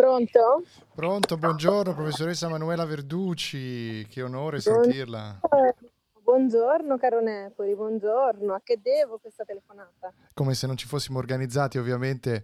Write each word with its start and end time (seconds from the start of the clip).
Pronto? 0.00 0.62
Pronto, 0.94 1.36
buongiorno 1.36 1.92
professoressa 1.92 2.48
Manuela 2.48 2.86
Verducci, 2.86 4.06
che 4.08 4.22
onore 4.22 4.58
sentirla. 4.58 5.40
Buongiorno 6.22 6.96
caro 6.96 7.20
Nepoli, 7.20 7.74
buongiorno. 7.74 8.54
A 8.54 8.62
che 8.64 8.80
devo 8.80 9.18
questa 9.18 9.44
telefonata? 9.44 10.10
Come 10.32 10.54
se 10.54 10.66
non 10.66 10.78
ci 10.78 10.86
fossimo 10.86 11.18
organizzati 11.18 11.76
ovviamente 11.76 12.42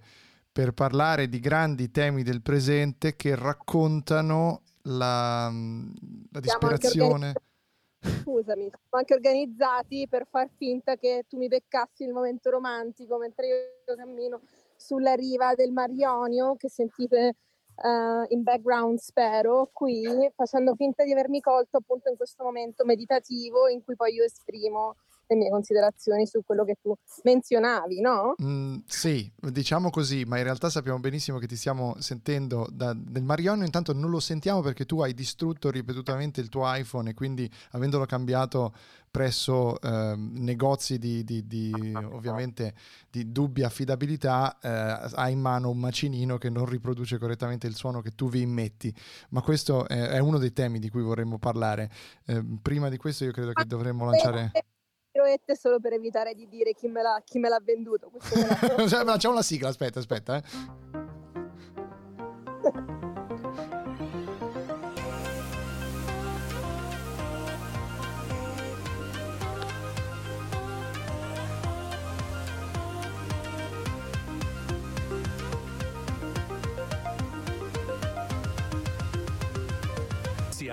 per 0.53 0.73
parlare 0.73 1.31
di 1.31 1.41
grandi 1.41 1.91
temi 1.91 2.23
del 2.23 2.43
presente 2.43 3.17
che 3.17 3.35
raccontano 3.35 4.61
la, 4.83 5.51
la 6.31 6.41
disperazione. 6.41 7.33
Scusami, 8.01 8.69
siamo 8.69 8.91
anche 8.91 9.15
organizzati 9.15 10.07
per 10.11 10.27
far 10.29 10.51
finta 10.59 10.97
che 10.97 11.25
tu 11.27 11.39
mi 11.39 11.49
beccassi 11.49 12.05
il 12.05 12.13
momento 12.13 12.51
romantico 12.51 13.17
mentre 13.17 13.47
io 13.47 13.97
cammino 13.97 14.43
sulla 14.77 15.15
riva 15.15 15.55
del 15.55 15.73
Mar 15.73 15.91
Ionio, 15.91 16.57
che 16.57 16.69
sentite 16.69 17.37
uh, 17.77 18.25
in 18.29 18.43
background, 18.43 18.99
spero, 18.99 19.71
qui, 19.73 20.05
facendo 20.35 20.75
finta 20.75 21.05
di 21.05 21.13
avermi 21.13 21.41
colto 21.41 21.79
appunto 21.79 22.09
in 22.11 22.17
questo 22.17 22.45
momento 22.45 22.85
meditativo 22.85 23.69
in 23.69 23.83
cui 23.85 23.97
poi 23.97 24.15
io 24.15 24.25
esprimo 24.25 24.97
le 25.29 25.37
mie 25.37 25.51
considerazioni 25.51 26.27
su 26.27 26.43
quello 26.45 26.65
che 26.65 26.77
tu 26.81 26.95
menzionavi, 27.23 28.01
no? 28.01 28.35
Mm, 28.43 28.79
sì, 28.87 29.31
diciamo 29.37 29.91
così, 29.91 30.25
ma 30.25 30.39
in 30.39 30.45
realtà 30.45 30.71
sappiamo 30.71 30.99
benissimo 30.99 31.39
che 31.39 31.47
ti 31.47 31.57
stiamo 31.57 31.97
sentendo 31.99 32.67
da, 32.71 32.95
del 32.95 33.23
Marionio, 33.23 33.65
intanto 33.65 33.93
non 33.93 34.11
lo 34.11 34.21
sentiamo 34.21 34.61
perché 34.61 34.85
tu 34.85 35.01
hai 35.01 35.15
distrutto 35.15 35.71
ripetutamente 35.71 36.41
il 36.41 36.49
tuo 36.49 36.63
iPhone 36.67 37.11
e 37.11 37.15
quindi 37.15 37.51
avendolo 37.71 38.07
cambiato 38.07 38.73
presso 39.17 39.81
eh, 39.81 40.15
negozi 40.15 40.99
di, 40.99 41.25
di, 41.25 41.47
di, 41.47 41.73
ovviamente 41.95 42.75
di 43.11 43.33
dubbia 43.33 43.69
affidabilità 43.69 44.59
eh, 44.61 45.09
hai 45.15 45.33
in 45.33 45.41
mano 45.41 45.71
un 45.71 45.79
macinino 45.79 46.37
che 46.37 46.51
non 46.51 46.67
riproduce 46.67 47.17
correttamente 47.17 47.67
il 47.67 47.75
suono 47.75 48.03
che 48.03 48.11
tu 48.11 48.29
vi 48.29 48.43
immetti. 48.43 48.95
Ma 49.31 49.41
questo 49.41 49.89
è, 49.89 50.09
è 50.09 50.19
uno 50.19 50.37
dei 50.37 50.53
temi 50.53 50.79
di 50.79 50.91
cui 50.91 51.01
vorremmo 51.01 51.39
parlare. 51.39 51.91
Eh, 52.27 52.45
prima 52.61 52.91
di 52.91 52.99
questo 52.99 53.25
io 53.25 53.33
credo 53.33 53.53
che 53.53 53.65
dovremmo 53.65 54.05
lanciare 54.05 54.51
solo 55.55 55.81
per 55.81 55.93
evitare 55.93 56.35
di 56.35 56.49
dire 56.49 56.73
chi 56.73 56.89
me 56.89 57.03
l'ha, 57.03 57.21
chi 57.25 57.39
me 57.39 57.49
l'ha 57.49 57.61
venduto 57.63 58.11
facciamo 58.19 59.35
la 59.35 59.43
sigla 59.43 59.69
aspetta 59.69 59.99
aspetta 59.99 60.37
eh. 60.37 60.95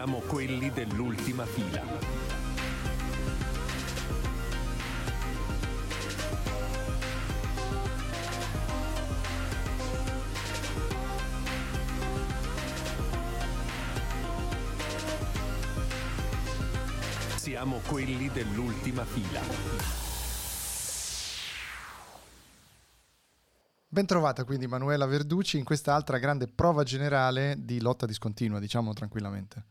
Siamo 0.03 0.19
quelli 0.27 0.69
dell'ultima 0.71 1.45
fila. 1.45 2.33
Siamo 17.53 17.81
quelli 17.87 18.29
dell'ultima 18.29 19.05
fila. 19.05 19.39
Bentrovata 23.87 24.43
quindi 24.43 24.65
Manuela 24.65 25.05
Verducci 25.05 25.59
in 25.59 25.63
questa 25.63 25.93
altra 25.93 26.17
grande 26.17 26.47
prova 26.47 26.81
generale 26.81 27.53
di 27.59 27.79
lotta 27.79 28.07
discontinua, 28.07 28.57
diciamo 28.57 28.93
tranquillamente 28.93 29.65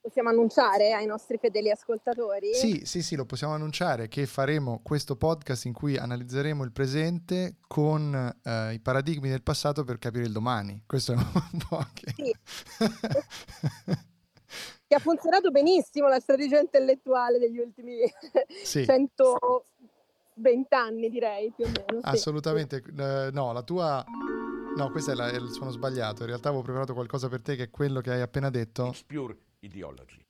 possiamo 0.00 0.30
annunciare 0.30 0.94
ai 0.94 1.04
nostri 1.04 1.36
fedeli 1.36 1.70
ascoltatori? 1.70 2.54
Sì, 2.54 2.82
sì, 2.84 3.02
sì, 3.02 3.14
lo 3.14 3.26
possiamo 3.26 3.52
annunciare 3.52 4.08
che 4.08 4.24
faremo 4.24 4.80
questo 4.82 5.16
podcast 5.16 5.66
in 5.66 5.74
cui 5.74 5.98
analizzeremo 5.98 6.64
il 6.64 6.72
presente 6.72 7.56
con 7.66 8.34
eh, 8.42 8.72
i 8.72 8.80
paradigmi 8.80 9.28
del 9.28 9.42
passato 9.42 9.84
per 9.84 9.98
capire 9.98 10.24
il 10.24 10.32
domani. 10.32 10.82
Questo 10.86 11.12
è 11.12 11.16
un 11.16 11.58
po' 11.68 11.76
anche... 11.76 12.14
Sì. 12.16 12.34
che 14.88 14.94
ha 14.94 14.98
funzionato 14.98 15.50
benissimo 15.50 16.08
la 16.08 16.18
strategia 16.18 16.58
intellettuale 16.58 17.38
degli 17.38 17.58
ultimi 17.58 17.98
sì. 18.64 18.84
120 18.86 20.74
anni, 20.74 21.10
direi 21.10 21.52
più 21.54 21.66
o 21.66 21.68
meno. 21.68 22.00
Sì. 22.00 22.08
Assolutamente. 22.08 22.82
Uh, 22.96 23.30
no, 23.32 23.52
la 23.52 23.62
tua... 23.62 24.02
No, 24.76 24.90
questo 24.90 25.10
è, 25.10 25.14
la, 25.14 25.28
è, 25.28 25.36
il 25.36 25.50
suono 25.50 25.70
sbagliato. 25.70 26.22
In 26.22 26.28
realtà 26.28 26.48
avevo 26.48 26.62
preparato 26.62 26.94
qualcosa 26.94 27.28
per 27.28 27.42
te 27.42 27.54
che 27.54 27.64
è 27.64 27.70
quello 27.70 28.00
che 28.00 28.12
hai 28.12 28.22
appena 28.22 28.48
detto. 28.48 28.86
It's 28.86 29.02
pure 29.02 29.36
ideology. 29.60 30.24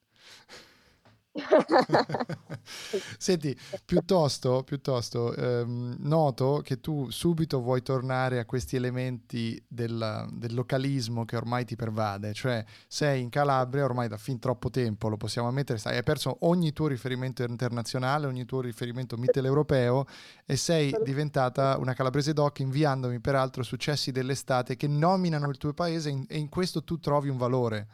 Senti, 3.18 3.56
piuttosto, 3.84 4.62
piuttosto 4.64 5.34
ehm, 5.34 5.96
noto 6.00 6.60
che 6.64 6.80
tu 6.80 7.10
subito 7.10 7.60
vuoi 7.60 7.82
tornare 7.82 8.38
a 8.38 8.44
questi 8.44 8.76
elementi 8.76 9.62
del, 9.66 10.26
del, 10.32 10.54
localismo 10.54 11.24
che 11.24 11.36
ormai 11.36 11.64
ti 11.64 11.76
pervade, 11.76 12.32
cioè 12.32 12.64
sei 12.86 13.22
in 13.22 13.28
Calabria 13.28 13.84
ormai 13.84 14.08
da 14.08 14.16
fin 14.16 14.38
troppo 14.38 14.70
tempo, 14.70 15.08
lo 15.08 15.16
possiamo 15.16 15.48
ammettere, 15.48 15.80
hai 15.84 16.02
perso 16.02 16.38
ogni 16.40 16.72
tuo 16.72 16.88
riferimento 16.88 17.42
internazionale, 17.42 18.26
ogni 18.26 18.44
tuo 18.44 18.60
riferimento 18.60 19.16
mitteleuropeo 19.16 20.06
e 20.44 20.56
sei 20.56 20.94
diventata 21.04 21.76
una 21.78 21.94
calabrese 21.94 22.32
doc 22.32 22.58
inviandomi 22.60 23.20
peraltro 23.20 23.62
successi 23.62 24.10
dell'estate 24.10 24.76
che 24.76 24.88
nominano 24.88 25.48
il 25.48 25.58
tuo 25.58 25.72
paese 25.72 26.10
in, 26.10 26.24
e 26.28 26.38
in 26.38 26.48
questo 26.48 26.82
tu 26.82 26.98
trovi 26.98 27.28
un 27.28 27.36
valore. 27.36 27.86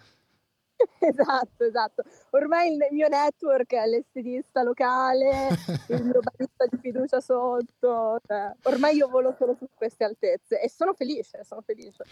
Esatto, 1.05 1.65
esatto. 1.65 2.03
Ormai 2.31 2.72
il 2.72 2.78
mio 2.91 3.09
network 3.09 3.72
è 3.75 3.87
l'estetista 3.87 4.62
locale, 4.62 5.49
il 5.89 6.05
mio 6.05 6.21
barista 6.25 6.67
di 6.71 6.78
fiducia 6.81 7.21
sotto. 7.21 8.19
Cioè, 8.27 8.53
ormai 8.62 8.97
io 8.97 9.09
volo 9.09 9.34
solo 9.39 9.55
su 9.59 9.69
queste 9.75 10.05
altezze 10.05 10.61
e 10.61 10.69
sono 10.71 10.95
felice, 10.95 11.45
sono 11.45 11.61
felice. 11.61 12.05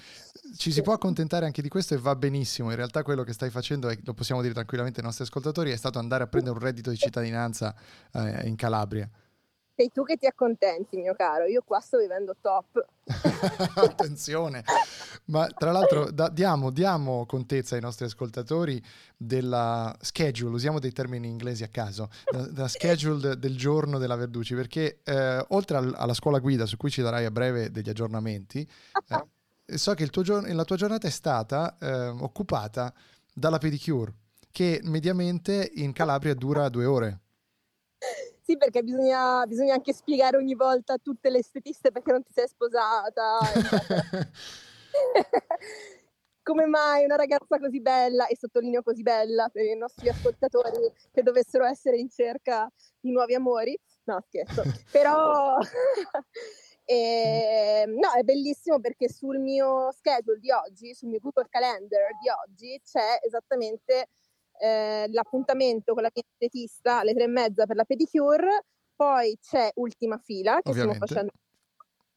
Ci 0.56 0.71
si 0.71 0.83
può 0.83 0.93
accontentare 0.93 1.47
anche 1.47 1.62
di 1.62 1.69
questo 1.69 1.94
e 1.94 1.99
va 1.99 2.15
benissimo. 2.15 2.71
In 2.71 2.77
realtà 2.77 3.03
quello 3.03 3.22
che 3.22 3.33
stai 3.33 3.50
facendo, 3.50 3.88
e 3.88 3.99
lo 4.05 4.15
possiamo 4.15 4.43
dire 4.43 4.53
tranquillamente 4.53 5.00
ai 5.00 5.06
nostri 5.06 5.25
ascoltatori, 5.25 5.71
è 5.71 5.77
stato 5.77 5.99
andare 5.99 6.25
a 6.25 6.27
prendere 6.27 6.56
un 6.56 6.62
reddito 6.62 6.91
di 6.91 6.97
cittadinanza 6.97 7.75
eh, 8.12 8.47
in 8.47 8.56
Calabria 8.56 9.09
sei 9.82 9.91
tu 9.91 10.04
che 10.04 10.16
ti 10.16 10.26
accontenti, 10.26 10.97
mio 10.97 11.15
caro. 11.15 11.47
Io 11.47 11.62
qua 11.65 11.81
sto 11.81 11.98
vivendo 11.98 12.37
top. 12.41 12.84
Attenzione, 13.75 14.62
ma 15.26 15.47
tra 15.48 15.72
l'altro 15.72 16.10
da, 16.12 16.28
diamo, 16.28 16.70
diamo, 16.70 17.26
contezza 17.26 17.75
ai 17.75 17.81
nostri 17.81 18.04
ascoltatori 18.04 18.81
della 19.16 19.94
schedule, 20.00 20.54
usiamo 20.54 20.78
dei 20.78 20.92
termini 20.92 21.28
inglesi 21.28 21.65
a 21.65 21.69
caso, 21.69 22.10
la, 22.54 22.69
schedule 22.69 23.19
de, 23.19 23.38
del 23.38 23.56
giorno 23.56 23.98
della 23.98 24.15
Verduci, 24.15 24.54
perché 24.54 25.00
eh, 25.03 25.44
oltre 25.48 25.76
al, 25.78 25.92
alla 25.97 26.15
scuola 26.15 26.38
guida 26.38 26.65
su 26.66 26.76
cui 26.76 26.91
ci 26.91 27.03
darai 27.03 27.25
a 27.25 27.31
breve 27.32 27.71
degli 27.72 27.88
aggiornamenti, 27.88 28.66
eh, 29.09 29.78
so 29.78 29.94
che 29.94 30.09
giorno, 30.09 30.53
la 30.53 30.65
tua 30.65 30.76
giornata 30.76 31.09
è 31.09 31.10
stata 31.10 31.76
eh, 31.81 32.06
occupata 32.06 32.94
dalla 33.34 33.59
pedicure, 33.59 34.15
che 34.53 34.81
mediamente 34.84 35.72
in 35.75 35.92
Calabria 35.92 36.34
dura 36.34 36.69
due 36.69 36.84
ore. 36.84 37.21
Sì, 38.44 38.56
perché 38.56 38.82
bisogna, 38.82 39.47
bisogna, 39.47 39.75
anche 39.75 39.92
spiegare 39.92 40.36
ogni 40.36 40.56
volta 40.56 40.94
a 40.94 40.98
tutte 40.98 41.30
le 41.30 41.38
estetiste 41.38 41.92
perché 41.92 42.10
non 42.10 42.25
ti 42.25 42.32
sei 42.32 42.48
sposata. 42.48 43.38
Come 46.42 46.66
mai 46.66 47.04
una 47.04 47.14
ragazza 47.14 47.60
così 47.60 47.80
bella, 47.80 48.26
e 48.26 48.36
sottolineo 48.36 48.82
così 48.82 49.03
bella 49.03 49.48
per 49.48 49.64
i 49.64 49.76
nostri 49.76 50.08
ascoltatori 50.08 50.92
che 51.12 51.22
dovessero 51.22 51.64
essere 51.64 51.98
in 51.98 52.10
cerca 52.10 52.69
di 52.98 53.12
nuovi 53.12 53.34
amori? 53.34 53.78
No, 54.04 54.20
scherzo. 54.26 54.62
Però 54.91 55.59
e, 56.84 57.84
no, 57.86 58.12
è 58.12 58.22
bellissimo 58.24 58.80
perché 58.80 59.09
sul 59.09 59.39
mio 59.39 59.92
schedule 59.92 60.41
di 60.41 60.50
oggi, 60.50 60.94
sul 60.94 61.10
mio 61.10 61.21
Google 61.21 61.47
Calendar 61.48 62.09
di 62.21 62.28
oggi, 62.28 62.80
c'è 62.84 63.21
esattamente 63.22 64.09
eh, 64.59 65.07
l'appuntamento 65.10 65.95
con 65.95 66.03
la 66.03 66.10
mia 66.13 66.25
estetista 66.31 67.01
alle 67.01 67.15
tre 67.15 67.25
e 67.25 67.28
mezza 67.28 67.66
per 67.66 67.77
la 67.77 67.84
pedicure, 67.84 68.65
poi 68.95 69.37
c'è 69.41 69.71
ultima 69.77 70.19
fila 70.19 70.60
che 70.60 70.71
Ovviamente. 70.71 71.07
stiamo 71.07 71.07
facendo 71.07 71.33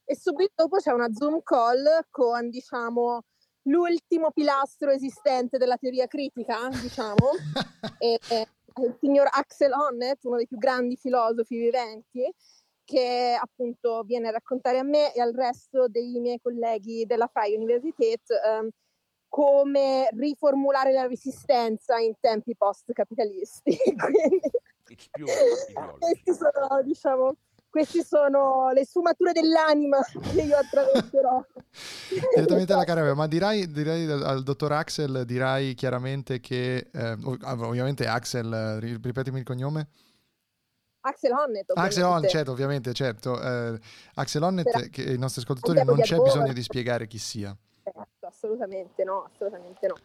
e 0.08 0.16
subito 0.16 0.54
dopo 0.56 0.78
c'è 0.78 0.92
una 0.92 1.12
Zoom 1.12 1.42
call 1.42 2.06
con 2.12 2.50
diciamo 2.50 3.24
l'ultimo 3.64 4.32
pilastro 4.32 4.92
esistente 4.92 5.58
della 5.58 5.78
teoria 5.78 6.06
critica, 6.06 6.70
diciamo, 6.70 7.32
e, 7.98 8.20
e, 8.30 8.48
il 8.84 8.98
signor 9.00 9.28
Axel 9.32 9.72
Honneth, 9.72 10.24
uno 10.26 10.36
dei 10.36 10.48
più 10.48 10.58
grandi 10.58 10.96
filosofi 10.96 11.58
viventi, 11.58 12.32
che 12.84 13.36
appunto 13.40 14.04
viene 14.04 14.28
a 14.28 14.32
raccontare 14.32 14.78
a 14.78 14.84
me 14.84 15.12
e 15.14 15.22
al 15.22 15.34
resto 15.34 15.88
dei 15.88 16.20
miei 16.20 16.40
colleghi 16.40 17.06
della 17.06 17.28
Freie 17.28 17.56
Universität 17.56 18.22
um, 18.46 18.70
come 19.36 20.08
riformulare 20.14 20.94
la 20.94 21.08
resistenza 21.08 21.98
in 21.98 22.14
tempi 22.22 22.56
post-capitalisti. 22.56 23.76
Quindi, 24.86 25.32
questi 26.00 26.34
sono, 26.34 26.82
diciamo, 26.82 27.36
queste 27.70 28.06
sono 28.06 28.72
le 28.72 28.86
sfumature 28.86 29.34
dell'anima 29.34 30.00
che 30.32 30.42
io 30.42 30.56
attraverserò. 30.56 31.44
Direttamente 32.34 32.72
alla 32.72 32.86
carriera, 32.86 33.14
ma 33.14 33.28
dirai, 33.28 33.70
dirai, 33.70 34.10
al 34.10 34.42
dottor 34.42 34.72
Axel, 34.72 35.26
dirai 35.26 35.74
chiaramente 35.74 36.40
che, 36.40 36.88
eh, 36.94 37.18
ovviamente 37.22 38.08
Axel, 38.08 38.80
ripetimi 38.80 39.40
il 39.40 39.44
cognome. 39.44 39.90
Axel 41.02 41.34
Honnet. 41.34 41.74
Axel 41.76 42.04
Honnet, 42.06 42.30
certo, 42.30 42.52
ovviamente, 42.52 42.94
certo. 42.94 43.42
Eh, 43.42 43.78
Axel 44.14 44.44
Honnet, 44.44 44.90
che 44.92 45.02
i 45.02 45.18
nostri 45.18 45.42
ascoltatori 45.42 45.84
non 45.84 46.00
c'è 46.00 46.18
bisogno 46.20 46.54
di 46.54 46.64
spiegare 46.64 47.06
chi 47.06 47.18
sia. 47.18 47.54
Certo, 47.92 48.26
assolutamente 48.26 49.04
no, 49.04 49.30
assolutamente 49.32 49.88
no. 49.88 49.96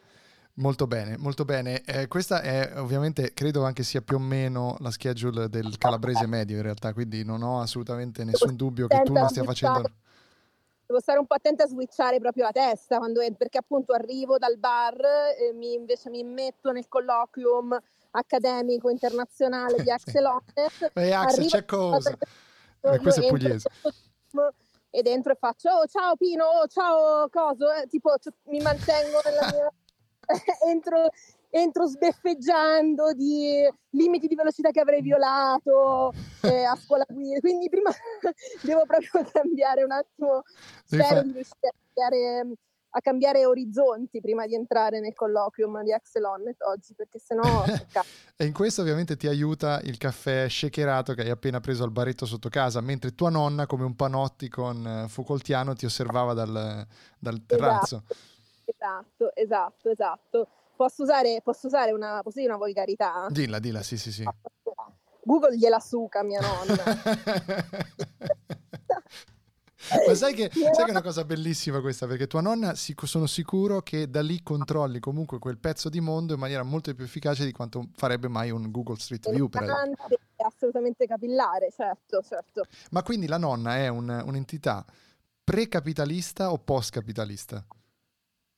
Molto 0.54 0.86
bene, 0.86 1.16
molto 1.16 1.46
bene. 1.46 1.82
Eh, 1.82 2.06
questa 2.06 2.42
è 2.42 2.78
ovviamente, 2.78 3.32
credo 3.32 3.64
anche 3.64 3.82
sia 3.82 4.02
più 4.02 4.16
o 4.16 4.18
meno 4.18 4.76
la 4.80 4.90
schedule 4.90 5.48
del 5.48 5.78
calabrese 5.78 6.26
medio 6.26 6.56
in 6.56 6.62
realtà, 6.62 6.92
quindi 6.92 7.24
non 7.24 7.42
ho 7.42 7.60
assolutamente 7.60 8.24
nessun 8.24 8.56
dubbio 8.56 8.86
che 8.86 9.00
tu 9.02 9.12
non 9.12 9.28
stia 9.28 9.44
facendo... 9.44 9.82
Devo 10.86 11.00
stare 11.00 11.20
un 11.20 11.26
po' 11.26 11.34
attenta 11.34 11.64
a 11.64 11.68
switchare 11.68 12.18
proprio 12.18 12.44
la 12.44 12.50
testa, 12.50 12.98
quando, 12.98 13.20
perché 13.38 13.58
appunto 13.58 13.92
arrivo 13.92 14.38
dal 14.38 14.58
bar 14.58 14.98
e 15.38 15.52
mi, 15.54 15.74
invece 15.74 16.10
mi 16.10 16.24
metto 16.24 16.72
nel 16.72 16.88
colloquium 16.88 17.78
accademico 18.10 18.90
internazionale 18.90 19.82
di 19.82 19.88
Axel 19.90 20.24
Honnet. 20.24 20.90
Ehi 20.94 21.12
Axel, 21.12 21.46
c'è 21.46 21.64
cosa? 21.64 22.10
Eh, 22.80 22.98
questo 22.98 23.22
è 23.22 23.28
pugliese. 23.28 23.70
E 24.90 25.02
dentro 25.02 25.32
e 25.32 25.36
faccio, 25.38 25.70
oh 25.70 25.86
ciao 25.86 26.16
Pino, 26.16 26.44
oh 26.44 26.66
ciao 26.66 27.28
Coso, 27.28 27.72
eh, 27.72 27.86
tipo 27.86 28.12
mi 28.46 28.60
mantengo 28.60 29.20
nella 29.24 29.48
mia 29.52 29.72
entro, 30.66 31.10
entro 31.50 31.86
sbeffeggiando 31.86 33.12
di 33.12 33.68
limiti 33.90 34.26
di 34.26 34.34
velocità 34.34 34.70
che 34.70 34.80
avrei 34.80 35.00
violato 35.00 36.12
eh, 36.42 36.64
a 36.64 36.76
scuola 36.76 37.04
guida. 37.08 37.40
Quindi 37.40 37.68
prima 37.68 37.90
devo 38.62 38.84
proprio 38.86 39.10
cambiare 39.32 39.82
un 39.82 39.92
attimo, 39.92 40.42
spero 40.84 41.22
di 41.22 41.32
riuscire 41.32 41.68
a 41.68 41.72
cambiare, 41.94 42.54
a 42.90 43.00
cambiare, 43.00 43.46
orizzonti 43.46 44.20
prima 44.20 44.46
di 44.46 44.54
entrare 44.54 45.00
nel 45.00 45.14
colloquium 45.14 45.82
di 45.82 45.92
Axel 45.92 46.24
Honnet 46.24 46.62
oggi, 46.62 46.94
perché 46.94 47.18
sennò... 47.18 47.64
e 48.36 48.44
in 48.44 48.52
questo 48.52 48.80
ovviamente 48.82 49.16
ti 49.16 49.28
aiuta 49.28 49.80
il 49.82 49.96
caffè 49.96 50.48
shakerato 50.48 51.14
che 51.14 51.22
hai 51.22 51.30
appena 51.30 51.60
preso 51.60 51.84
al 51.84 51.90
baretto 51.90 52.26
sotto 52.26 52.48
casa, 52.48 52.80
mentre 52.80 53.14
tua 53.14 53.30
nonna, 53.30 53.66
come 53.66 53.84
un 53.84 53.94
panotticon 53.94 54.86
eh, 54.86 55.08
Foucaultiano, 55.08 55.74
ti 55.74 55.84
osservava 55.84 56.34
dal, 56.34 56.86
dal 57.18 57.46
terrazzo. 57.46 58.02
Esatto. 58.06 58.28
Esatto, 58.70 59.34
esatto, 59.34 59.90
esatto. 59.90 60.48
Posso 60.76 61.02
usare, 61.02 61.40
posso 61.42 61.66
usare 61.66 61.90
una, 61.92 62.20
posso 62.22 62.40
una 62.40 62.56
volgarità? 62.56 63.26
Dilla, 63.28 63.58
dilla, 63.58 63.82
sì, 63.82 63.98
sì, 63.98 64.12
sì. 64.12 64.24
Google 65.22 65.56
gliela 65.56 65.80
suca 65.80 66.22
mia 66.22 66.40
nonna. 66.40 66.82
Ma 70.06 70.14
sai 70.14 70.34
che, 70.34 70.50
sai 70.52 70.72
che, 70.72 70.84
è 70.86 70.90
una 70.90 71.02
cosa 71.02 71.24
bellissima 71.24 71.80
questa? 71.80 72.06
Perché 72.06 72.26
tua 72.26 72.40
nonna, 72.40 72.74
sono 72.74 73.26
sicuro 73.26 73.80
che 73.80 74.10
da 74.10 74.22
lì 74.22 74.42
controlli 74.42 75.00
comunque 75.00 75.38
quel 75.38 75.58
pezzo 75.58 75.88
di 75.88 76.00
mondo 76.00 76.34
in 76.34 76.38
maniera 76.38 76.62
molto 76.62 76.94
più 76.94 77.04
efficace 77.04 77.44
di 77.44 77.52
quanto 77.52 77.88
farebbe 77.94 78.28
mai 78.28 78.50
un 78.50 78.70
Google 78.70 78.98
Street 78.98 79.30
View. 79.30 79.48
Per 79.48 79.64
è 80.36 80.42
assolutamente 80.42 81.06
capillare, 81.06 81.70
certo, 81.70 82.22
certo. 82.22 82.64
Ma 82.90 83.02
quindi 83.02 83.26
la 83.26 83.38
nonna 83.38 83.76
è 83.76 83.88
un, 83.88 84.08
un'entità 84.26 84.84
pre-capitalista 85.42 86.52
o 86.52 86.58
post-capitalista? 86.58 87.64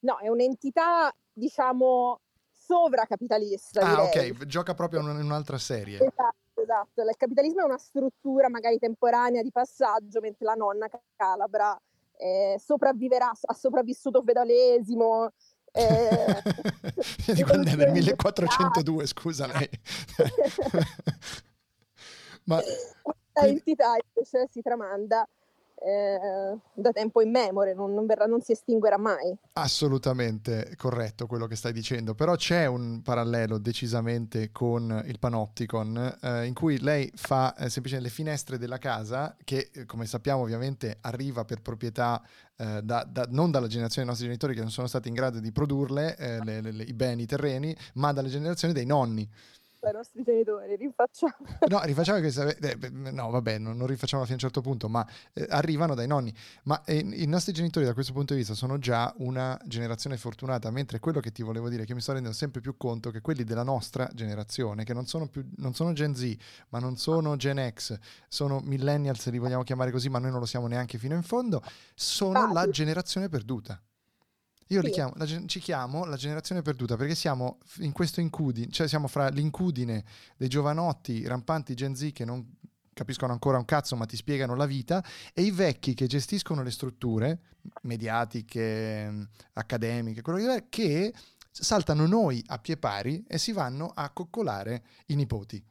No, 0.01 0.19
è 0.19 0.29
un'entità, 0.29 1.13
diciamo, 1.33 2.21
sovracapitalista. 2.51 3.81
Ah, 3.81 4.09
direi. 4.11 4.31
ok, 4.31 4.47
gioca 4.47 4.75
proprio 4.75 5.01
in 5.01 5.25
un'altra 5.25 5.59
serie. 5.59 5.97
Esatto, 5.97 6.42
esatto. 6.63 7.03
Il 7.03 7.17
capitalismo 7.17 7.63
è 7.63 7.65
una 7.65 7.79
struttura 7.79 8.49
magari 8.49 8.79
temporanea 8.79 9.43
di 9.43 9.51
passaggio, 9.51 10.21
mentre 10.21 10.47
la 10.47 10.55
nonna 10.55 10.89
calabra 11.17 11.77
eh, 12.17 12.57
sopravviverà, 12.59 13.31
ha 13.31 13.55
sopravvissuto 13.55 14.19
al 14.19 14.25
feudalesimo. 14.25 15.31
Eh, 15.75 16.43
di 17.33 17.43
quando 17.45 17.71
è 17.71 17.75
nel 17.75 17.93
1402, 17.93 19.07
scusa 19.07 19.47
lei. 19.47 19.71
Ma 22.45 22.61
questa 23.01 23.49
entità 23.49 23.97
invece 23.97 24.49
si 24.51 24.61
tramanda 24.61 25.27
eh, 25.75 26.59
da 26.75 26.93
tempo 26.93 27.21
in 27.21 27.31
memoria, 27.31 27.75
non, 27.75 27.93
non, 27.93 28.07
verrà, 28.07 28.27
non, 28.27 28.41
si 28.41 28.53
estinguerà 28.53 28.99
mai. 28.99 29.37
Assolutamente 29.55 30.75
corretto 30.77 31.27
quello 31.27 31.47
che 31.47 31.57
stai 31.57 31.73
dicendo, 31.73 32.15
però 32.15 32.37
c'è 32.37 32.67
un 32.67 33.03
parallelo 33.03 33.59
decisamente 33.59 34.51
con 34.53 35.03
il 35.07 35.19
Panopticon 35.19 36.19
eh, 36.21 36.47
in 36.47 36.55
cui 36.55 36.81
lei 36.81 37.11
fa 37.15 37.55
eh, 37.55 37.69
semplicemente 37.69 38.09
le 38.09 38.15
finestre 38.15 38.59
della 38.59 38.79
casa 38.79 39.37
che 39.45 39.71
eh, 39.73 39.85
come 39.87 40.07
sappiamo 40.07 40.43
ovviamente 40.43 40.99
arriva 41.01 41.45
per 41.45 41.61
proprietà 41.63 42.23
eh, 42.57 42.81
da, 42.83 43.05
da, 43.09 43.27
non 43.31 43.51
dalla 43.51 43.67
generazione 43.67 44.07
dei 44.07 44.15
nostri 44.15 44.27
genitori 44.27 44.55
che 44.55 44.61
non 44.61 44.71
sono 44.71 44.87
stati 44.87 45.09
in 45.09 45.15
grado 45.15 45.41
di 45.41 45.53
produrle 45.53 46.17
eh, 46.17 46.45
le, 46.45 46.61
le, 46.61 46.71
le, 46.73 46.83
i 46.85 46.93
beni, 46.93 47.23
i 47.23 47.27
terreni, 47.27 47.77
ma 47.95 48.13
dalle 48.13 48.29
generazioni 48.29 48.73
dei 48.73 48.87
nonni 48.87 49.29
ai 49.87 49.93
nostri 49.95 50.23
genitori, 50.23 50.77
rifacciamo. 50.77 51.35
No, 51.69 51.83
rifacciamo 51.83 52.21
questa... 52.21 52.55
No, 52.91 53.31
vabbè, 53.31 53.59
non, 53.59 53.77
non, 53.77 53.87
rifacciamo 53.87 54.23
fino 54.25 54.35
a 54.35 54.41
un 54.43 54.51
certo 54.51 54.61
punto, 54.61 54.89
ma 54.89 55.07
eh, 55.33 55.47
arrivano 55.49 55.95
dai 55.95 56.07
nonni. 56.07 56.33
Ma 56.65 56.83
eh, 56.85 56.99
i 56.99 57.27
nostri 57.27 57.53
genitori 57.53 57.85
da 57.85 57.95
questo 57.95 58.13
punto 58.13 58.33
di 58.33 58.41
vista 58.41 58.55
sono 58.55 58.79
già 58.79 59.13
una 59.19 59.59
generazione 59.65 60.17
fortunata, 60.17 60.71
mentre 60.71 60.99
quello 60.99 61.21
che 61.21 61.33
ti 61.33 61.43
volevo 61.43 61.69
dire 61.69 61.83
è 61.83 61.87
che 61.87 61.95
mi 61.95 62.01
sto 62.01 62.13
rendendo 62.13 62.37
sempre 62.37 62.61
più 62.61 62.77
conto 62.77 63.11
che 63.11 63.21
quelli 63.21 63.45
della 63.45 63.63
nostra 63.63 64.09
generazione, 64.13 64.85
che 64.85 64.95
non 64.95 65.07
sono, 65.07 65.29
più, 65.29 65.47
non 65.57 65.75
sono 65.75 65.93
Gen 65.93 66.15
Z, 66.15 66.37
ma 66.71 66.79
non 66.79 66.97
sono 66.97 67.37
Gen 67.37 67.71
X, 67.75 67.99
sono 68.29 68.61
millennials, 68.65 69.21
se 69.21 69.31
li 69.31 69.39
vogliamo 69.39 69.63
chiamare 69.63 69.91
così, 69.91 70.09
ma 70.09 70.19
noi 70.19 70.31
non 70.31 70.41
lo 70.41 70.47
siamo 70.47 70.67
neanche 70.67 70.99
fino 70.99 71.15
in 71.15 71.23
fondo, 71.23 71.63
sono 71.95 72.39
ah, 72.39 72.53
la 72.53 72.69
generazione 72.69 73.29
perduta. 73.29 73.81
Io 74.69 74.83
sì. 74.83 74.91
chiamo, 74.91 75.13
la, 75.17 75.27
ci 75.27 75.61
chiamo 75.61 76.05
la 76.05 76.17
generazione 76.17 76.63
perduta 76.63 76.97
perché 76.97 77.15
siamo 77.15 77.59
in 77.79 77.93
questo 77.93 78.21
incudine, 78.21 78.71
cioè 78.71 78.89
siamo 78.89 79.09
fra 79.09 79.29
l'incudine 79.29 80.05
dei 80.37 80.49
giovanotti 80.49 81.27
rampanti 81.27 81.75
Gen 81.75 81.95
Z 81.95 82.11
che 82.13 82.25
non 82.25 82.57
capiscono 82.95 83.33
ancora 83.33 83.59
un 83.59 83.65
cazzo 83.65 83.97
ma 83.97 84.05
ti 84.05 84.17
spiegano 84.17 84.55
la 84.55 84.67
vita 84.67 85.03
e 85.33 85.43
i 85.43 85.51
vecchi 85.51 85.95
che 85.95 86.07
gestiscono 86.07 86.63
le 86.63 86.71
strutture 86.71 87.41
mediatiche, 87.83 89.29
accademiche, 89.55 90.23
quello 90.23 90.39
che 90.39 90.67
che 90.69 91.15
saltano 91.51 92.07
noi 92.07 92.43
a 92.47 92.59
pie 92.59 92.77
pari 92.77 93.25
e 93.29 93.39
si 93.39 93.53
vanno 93.53 93.91
a 93.95 94.11
coccolare 94.11 94.85
i 95.07 95.15
nipoti. 95.15 95.63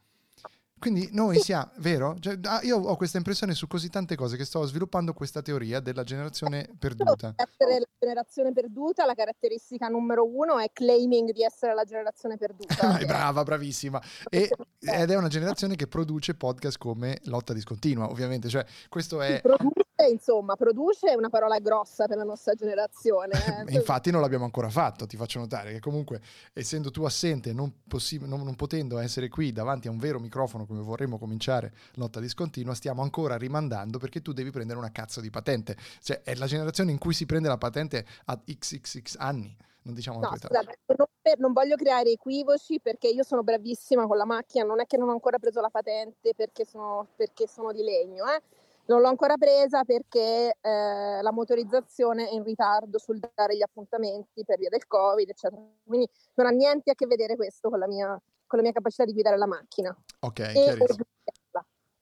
Quindi 0.82 1.10
noi 1.12 1.38
siamo, 1.38 1.70
vero? 1.76 2.16
Cioè, 2.18 2.40
ah, 2.42 2.60
io 2.64 2.76
ho 2.76 2.96
questa 2.96 3.16
impressione 3.16 3.54
su 3.54 3.68
così 3.68 3.88
tante 3.88 4.16
cose 4.16 4.36
che 4.36 4.44
sto 4.44 4.64
sviluppando 4.64 5.12
questa 5.12 5.40
teoria 5.40 5.78
della 5.78 6.02
generazione 6.02 6.68
perduta. 6.76 7.34
Essere 7.36 7.78
la 7.78 7.86
generazione 8.00 8.52
perduta, 8.52 9.06
la 9.06 9.14
caratteristica 9.14 9.86
numero 9.86 10.26
uno 10.26 10.58
è 10.58 10.72
claiming 10.72 11.30
di 11.30 11.44
essere 11.44 11.72
la 11.72 11.84
generazione 11.84 12.36
perduta. 12.36 12.98
brava, 13.06 13.44
bravissima. 13.44 14.02
E, 14.28 14.50
ed 14.80 15.08
è 15.08 15.16
una 15.16 15.28
generazione 15.28 15.76
che 15.76 15.86
produce 15.86 16.34
podcast 16.34 16.78
come 16.78 17.20
Lotta 17.26 17.52
Discontinua, 17.52 18.10
ovviamente. 18.10 18.48
Cioè, 18.48 18.66
questo 18.88 19.22
è... 19.22 19.40
Produce, 19.40 19.84
insomma, 20.06 20.56
produce 20.56 21.08
è 21.08 21.14
una 21.14 21.28
parola 21.28 21.58
grossa 21.58 22.06
per 22.06 22.16
la 22.16 22.24
nostra 22.24 22.54
generazione. 22.54 23.64
Eh. 23.66 23.74
Infatti 23.74 24.10
non 24.10 24.20
l'abbiamo 24.20 24.44
ancora 24.44 24.68
fatto, 24.70 25.06
ti 25.06 25.16
faccio 25.16 25.38
notare 25.38 25.72
che 25.72 25.80
comunque, 25.80 26.20
essendo 26.52 26.90
tu 26.90 27.04
assente, 27.04 27.52
non, 27.52 27.72
possi- 27.86 28.18
non, 28.20 28.42
non 28.42 28.54
potendo 28.54 28.98
essere 28.98 29.28
qui 29.28 29.52
davanti 29.52 29.88
a 29.88 29.90
un 29.90 29.98
vero 29.98 30.18
microfono 30.18 30.66
come 30.66 30.80
vorremmo 30.80 31.18
cominciare 31.18 31.72
lotta 31.94 32.20
discontinua, 32.20 32.74
stiamo 32.74 33.02
ancora 33.02 33.36
rimandando 33.36 33.98
perché 33.98 34.22
tu 34.22 34.32
devi 34.32 34.50
prendere 34.50 34.78
una 34.78 34.90
cazzo 34.90 35.20
di 35.20 35.30
patente. 35.30 35.76
Cioè, 36.02 36.22
è 36.22 36.34
la 36.34 36.46
generazione 36.46 36.90
in 36.90 36.98
cui 36.98 37.14
si 37.14 37.26
prende 37.26 37.48
la 37.48 37.58
patente 37.58 38.06
a 38.26 38.36
XXX 38.38 39.16
anni. 39.18 39.56
Non 39.84 39.94
diciamo 39.94 40.20
no, 40.20 40.28
scusate, 40.28 40.78
non, 40.96 41.06
per, 41.20 41.38
non, 41.40 41.52
voglio 41.52 41.74
creare 41.74 42.10
equivoci 42.10 42.78
perché 42.80 43.08
io 43.08 43.24
sono 43.24 43.42
bravissima 43.42 44.06
con 44.06 44.16
la 44.16 44.24
macchina, 44.24 44.64
non 44.64 44.80
è 44.80 44.86
che 44.86 44.96
non 44.96 45.08
ho 45.08 45.12
ancora 45.12 45.40
preso 45.40 45.60
la 45.60 45.70
patente 45.70 46.34
perché 46.36 46.64
sono, 46.64 47.08
perché 47.16 47.48
sono 47.48 47.72
di 47.72 47.82
legno, 47.82 48.24
eh. 48.26 48.40
Non 48.86 49.00
l'ho 49.00 49.08
ancora 49.08 49.36
presa 49.36 49.84
perché 49.84 50.56
eh, 50.60 51.22
la 51.22 51.32
motorizzazione 51.32 52.28
è 52.28 52.34
in 52.34 52.42
ritardo 52.42 52.98
sul 52.98 53.20
dare 53.34 53.56
gli 53.56 53.62
appuntamenti 53.62 54.44
per 54.44 54.58
via 54.58 54.68
del 54.68 54.86
Covid, 54.86 55.28
eccetera. 55.28 55.62
Quindi 55.84 56.08
non 56.34 56.46
ha 56.46 56.50
niente 56.50 56.90
a 56.90 56.94
che 56.94 57.06
vedere 57.06 57.36
questo 57.36 57.68
con 57.68 57.78
la 57.78 57.86
mia 57.86 58.20
con 58.52 58.60
la 58.60 58.68
mia 58.68 58.76
capacità 58.76 59.06
di 59.06 59.14
guidare 59.14 59.38
la 59.38 59.46
macchina. 59.46 59.96
Ok, 60.20 60.40
e, 60.40 60.76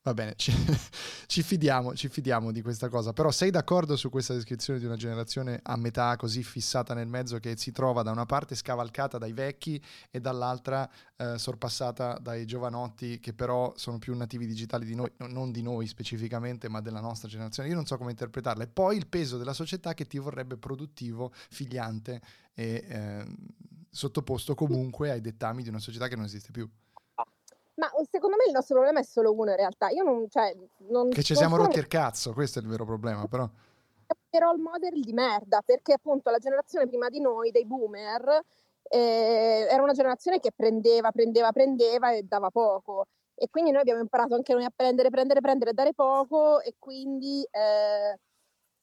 Va 0.02 0.14
bene, 0.14 0.33
ci, 0.37 0.50
ci, 1.26 1.42
fidiamo, 1.42 1.95
ci 1.95 2.09
fidiamo 2.09 2.52
di 2.52 2.62
questa 2.62 2.88
cosa, 2.88 3.12
però 3.12 3.30
sei 3.30 3.50
d'accordo 3.50 3.97
su 3.97 4.09
questa 4.09 4.33
descrizione 4.33 4.78
di 4.78 4.87
una 4.87 4.97
generazione 4.97 5.61
a 5.62 5.76
metà 5.76 6.16
così 6.16 6.42
fissata 6.42 6.95
nel 6.95 7.07
mezzo 7.07 7.38
che 7.38 7.54
si 7.59 7.71
trova 7.71 8.00
da 8.02 8.11
una 8.11 8.25
parte 8.25 8.54
scavalcata 8.54 9.19
dai 9.19 9.35
vecchi 9.35 9.83
e 10.11 10.19
dall'altra 10.19 10.88
eh, 11.16 11.37
sorpassata 11.37 12.19
dai 12.19 12.47
giovanotti 12.47 13.21
che 13.21 13.35
però 13.35 13.75
sono 13.76 13.99
più 13.99 14.16
nativi 14.16 14.47
digitali 14.47 14.87
di 14.87 14.95
noi, 14.95 15.11
non 15.28 15.52
di 15.52 15.61
noi 15.61 15.87
specificamente, 15.87 16.71
ma 16.71 16.80
della 16.80 17.00
nostra 17.00 17.28
generazione. 17.28 17.69
Io 17.69 17.75
non 17.75 17.85
so 17.85 17.99
come 17.99 18.12
interpretarla. 18.12 18.64
E 18.64 18.69
poi 18.69 18.97
il 18.97 19.07
peso 19.07 19.37
della 19.37 19.52
società 19.52 19.92
che 19.92 20.07
ti 20.07 20.19
vorrebbe 20.19 20.57
produttivo, 20.57 21.30
figliante 21.50 22.23
e... 22.54 22.85
Eh, 22.88 23.25
sottoposto 23.92 24.54
comunque 24.54 25.11
ai 25.11 25.21
dettami 25.21 25.64
di 25.64 25.69
una 25.69 25.80
società 25.80 26.07
che 26.07 26.14
non 26.14 26.25
esiste 26.25 26.52
più. 26.52 26.71
Ma 27.80 27.90
secondo 28.10 28.37
me 28.37 28.44
il 28.46 28.52
nostro 28.52 28.75
problema 28.75 29.00
è 29.00 29.02
solo 29.02 29.32
uno 29.32 29.50
in 29.50 29.56
realtà. 29.56 29.88
Io 29.88 30.02
non, 30.02 30.28
cioè, 30.28 30.54
non 30.88 31.08
che 31.08 31.22
ci 31.22 31.34
siamo 31.34 31.54
sono 31.54 31.64
rotti 31.64 31.78
il 31.78 31.87
cazzo, 31.87 32.34
questo 32.34 32.58
è 32.58 32.62
il 32.62 32.68
vero 32.68 32.84
problema, 32.84 33.26
però. 33.26 33.49
dei 34.28 34.38
role 34.38 34.58
model 34.58 35.00
di 35.00 35.12
merda, 35.14 35.62
perché 35.64 35.94
appunto 35.94 36.28
la 36.30 36.37
generazione 36.37 36.87
prima 36.87 37.08
di 37.08 37.20
noi, 37.20 37.50
dei 37.50 37.64
boomer, 37.64 38.42
eh, 38.82 39.66
era 39.70 39.82
una 39.82 39.94
generazione 39.94 40.40
che 40.40 40.52
prendeva, 40.54 41.10
prendeva, 41.10 41.52
prendeva 41.52 42.12
e 42.12 42.22
dava 42.22 42.50
poco. 42.50 43.06
E 43.34 43.49
quindi 43.49 43.70
noi 43.70 43.80
abbiamo 43.80 44.00
imparato 44.00 44.34
anche 44.34 44.52
noi 44.52 44.64
a 44.64 44.72
prendere, 44.75 45.08
prendere, 45.08 45.40
prendere 45.40 45.70
e 45.70 45.75
dare 45.75 45.94
poco 45.94 46.60
e 46.60 46.75
quindi... 46.78 47.42
Eh, 47.50 48.18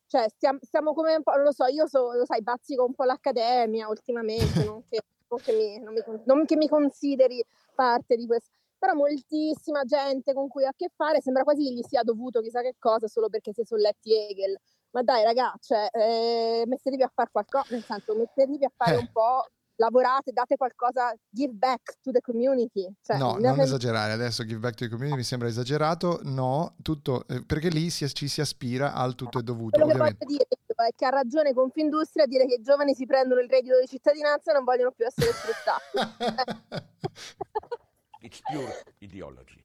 cioè 0.08 0.30
stiamo, 0.30 0.60
stiamo, 0.62 0.94
come 0.94 1.16
un 1.16 1.22
po', 1.22 1.34
non 1.34 1.44
lo 1.44 1.52
so, 1.52 1.66
io 1.66 1.86
so, 1.86 2.14
lo 2.14 2.26
sai, 2.26 2.42
bazzico 2.42 2.86
un 2.86 2.94
po' 2.94 3.04
l'accademia 3.04 3.90
ultimamente, 3.90 4.64
non 4.64 4.82
che, 4.88 5.02
non 5.28 5.40
che, 5.42 5.52
mi, 5.52 5.80
non 5.80 5.94
mi, 5.94 6.02
non 6.24 6.46
che 6.46 6.56
mi 6.56 6.70
consideri 6.70 7.44
parte 7.76 8.16
di 8.16 8.26
questo, 8.26 8.57
però 8.78 8.94
moltissima 8.94 9.84
gente 9.84 10.34
con 10.34 10.48
cui 10.48 10.64
ho 10.66 10.70
a 10.70 10.74
che 10.76 10.90
fare 10.96 11.22
sembra 11.22 11.44
quasi 11.44 11.64
che 11.64 11.72
gli 11.74 11.82
sia 11.88 12.04
dovuto 12.04 12.42
chissà 12.42 12.62
che 12.62 12.76
cosa 12.78 13.08
solo 13.08 13.30
perché 13.30 13.52
si 13.54 13.64
sono 13.66 13.82
letti 13.82 14.14
Hegel. 14.14 14.56
Ma 14.92 15.02
dai 15.04 15.24
ragazzi, 15.24 15.74
cioè, 15.74 15.88
eh, 15.92 16.64
mettetevi 16.66 17.04
a 17.04 17.12
fare 17.14 17.30
qualcosa, 17.32 17.66
nel 17.72 17.84
senso 17.84 18.16
mettetevi 18.16 18.64
a 18.66 18.72
fare 18.76 18.96
Eh. 18.96 19.00
un 19.00 19.10
po', 19.12 19.46
lavorate, 19.80 20.32
date 20.32 20.56
qualcosa, 20.56 21.14
give 21.30 21.54
back 21.54 21.98
to 22.02 22.12
the 22.12 22.22
community. 22.22 22.88
Cioè, 23.02 23.18
No, 23.18 23.38
non 23.38 23.60
esagerare, 23.60 24.14
adesso 24.14 24.44
give 24.44 24.60
back 24.60 24.76
to 24.76 24.86
the 24.86 24.90
community 24.90 25.18
mi 25.18 25.24
sembra 25.24 25.48
esagerato, 25.50 26.20
no, 26.24 26.76
tutto, 26.82 27.26
eh, 27.28 27.44
perché 27.46 27.70
lì 27.70 27.90
si- 27.92 28.12
ci 28.14 28.28
si 28.28 28.42
aspira 28.42 28.94
al 28.94 29.14
tutto 29.14 29.40
è 29.40 29.44
dovuto, 29.44 29.72
Quello 29.78 29.86
che 29.88 29.92
ovviamente. 29.94 30.26
voglio 30.26 30.38
dire 30.38 30.48
è 30.88 30.90
che 30.96 31.06
ha 31.06 31.10
ragione 31.10 31.54
Confindustria 31.54 32.24
a 32.24 32.28
dire 32.28 32.46
che 32.48 32.56
i 32.56 32.62
giovani 32.62 32.96
si 32.96 33.06
prendono 33.06 33.42
il 33.42 33.50
reddito 33.50 33.80
di 33.80 33.88
cittadinanza 33.88 34.52
e 34.52 34.54
non 34.56 34.64
vogliono 34.64 34.92
più 34.92 35.06
essere 35.06 35.32
sfruttati. 35.32 35.94
It's 38.28 38.42
pure 38.42 38.84
ideology. 39.00 39.64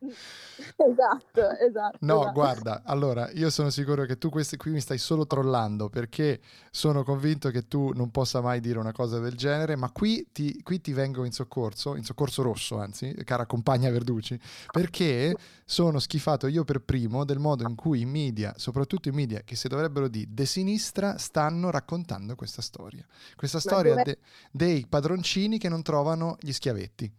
esatto, 0.00 1.50
esatto. 1.58 1.98
No, 2.00 2.20
esatto. 2.20 2.32
guarda, 2.32 2.82
allora 2.84 3.30
io 3.32 3.48
sono 3.48 3.70
sicuro 3.70 4.04
che 4.04 4.18
tu 4.18 4.28
questi, 4.28 4.58
qui 4.58 4.70
mi 4.70 4.80
stai 4.80 4.98
solo 4.98 5.26
trollando 5.26 5.88
perché 5.88 6.40
sono 6.70 7.04
convinto 7.04 7.50
che 7.50 7.68
tu 7.68 7.92
non 7.94 8.10
possa 8.10 8.42
mai 8.42 8.60
dire 8.60 8.78
una 8.78 8.92
cosa 8.92 9.18
del 9.18 9.34
genere, 9.34 9.76
ma 9.76 9.90
qui 9.90 10.28
ti, 10.30 10.62
qui 10.62 10.80
ti 10.82 10.92
vengo 10.92 11.24
in 11.24 11.32
soccorso, 11.32 11.96
in 11.96 12.04
soccorso 12.04 12.42
rosso 12.42 12.78
anzi, 12.78 13.14
cara 13.24 13.46
compagna 13.46 13.90
Verducci, 13.90 14.38
perché 14.70 15.34
sono 15.64 15.98
schifato 15.98 16.46
io 16.48 16.64
per 16.64 16.80
primo 16.80 17.24
del 17.24 17.38
modo 17.38 17.66
in 17.66 17.74
cui 17.74 18.00
i 18.00 18.06
media, 18.06 18.52
soprattutto 18.56 19.08
i 19.08 19.12
media 19.12 19.40
che 19.42 19.56
si 19.56 19.68
dovrebbero 19.68 20.08
di 20.08 20.26
de 20.28 20.44
sinistra, 20.44 21.16
stanno 21.16 21.70
raccontando 21.70 22.34
questa 22.34 22.60
storia. 22.60 23.06
Questa 23.36 23.58
storia 23.60 23.94
dove- 23.94 24.04
de- 24.04 24.18
dei 24.50 24.86
padroncini 24.86 25.58
che 25.58 25.70
non 25.70 25.82
trovano 25.82 26.36
gli 26.40 26.52
schiavetti. 26.52 27.12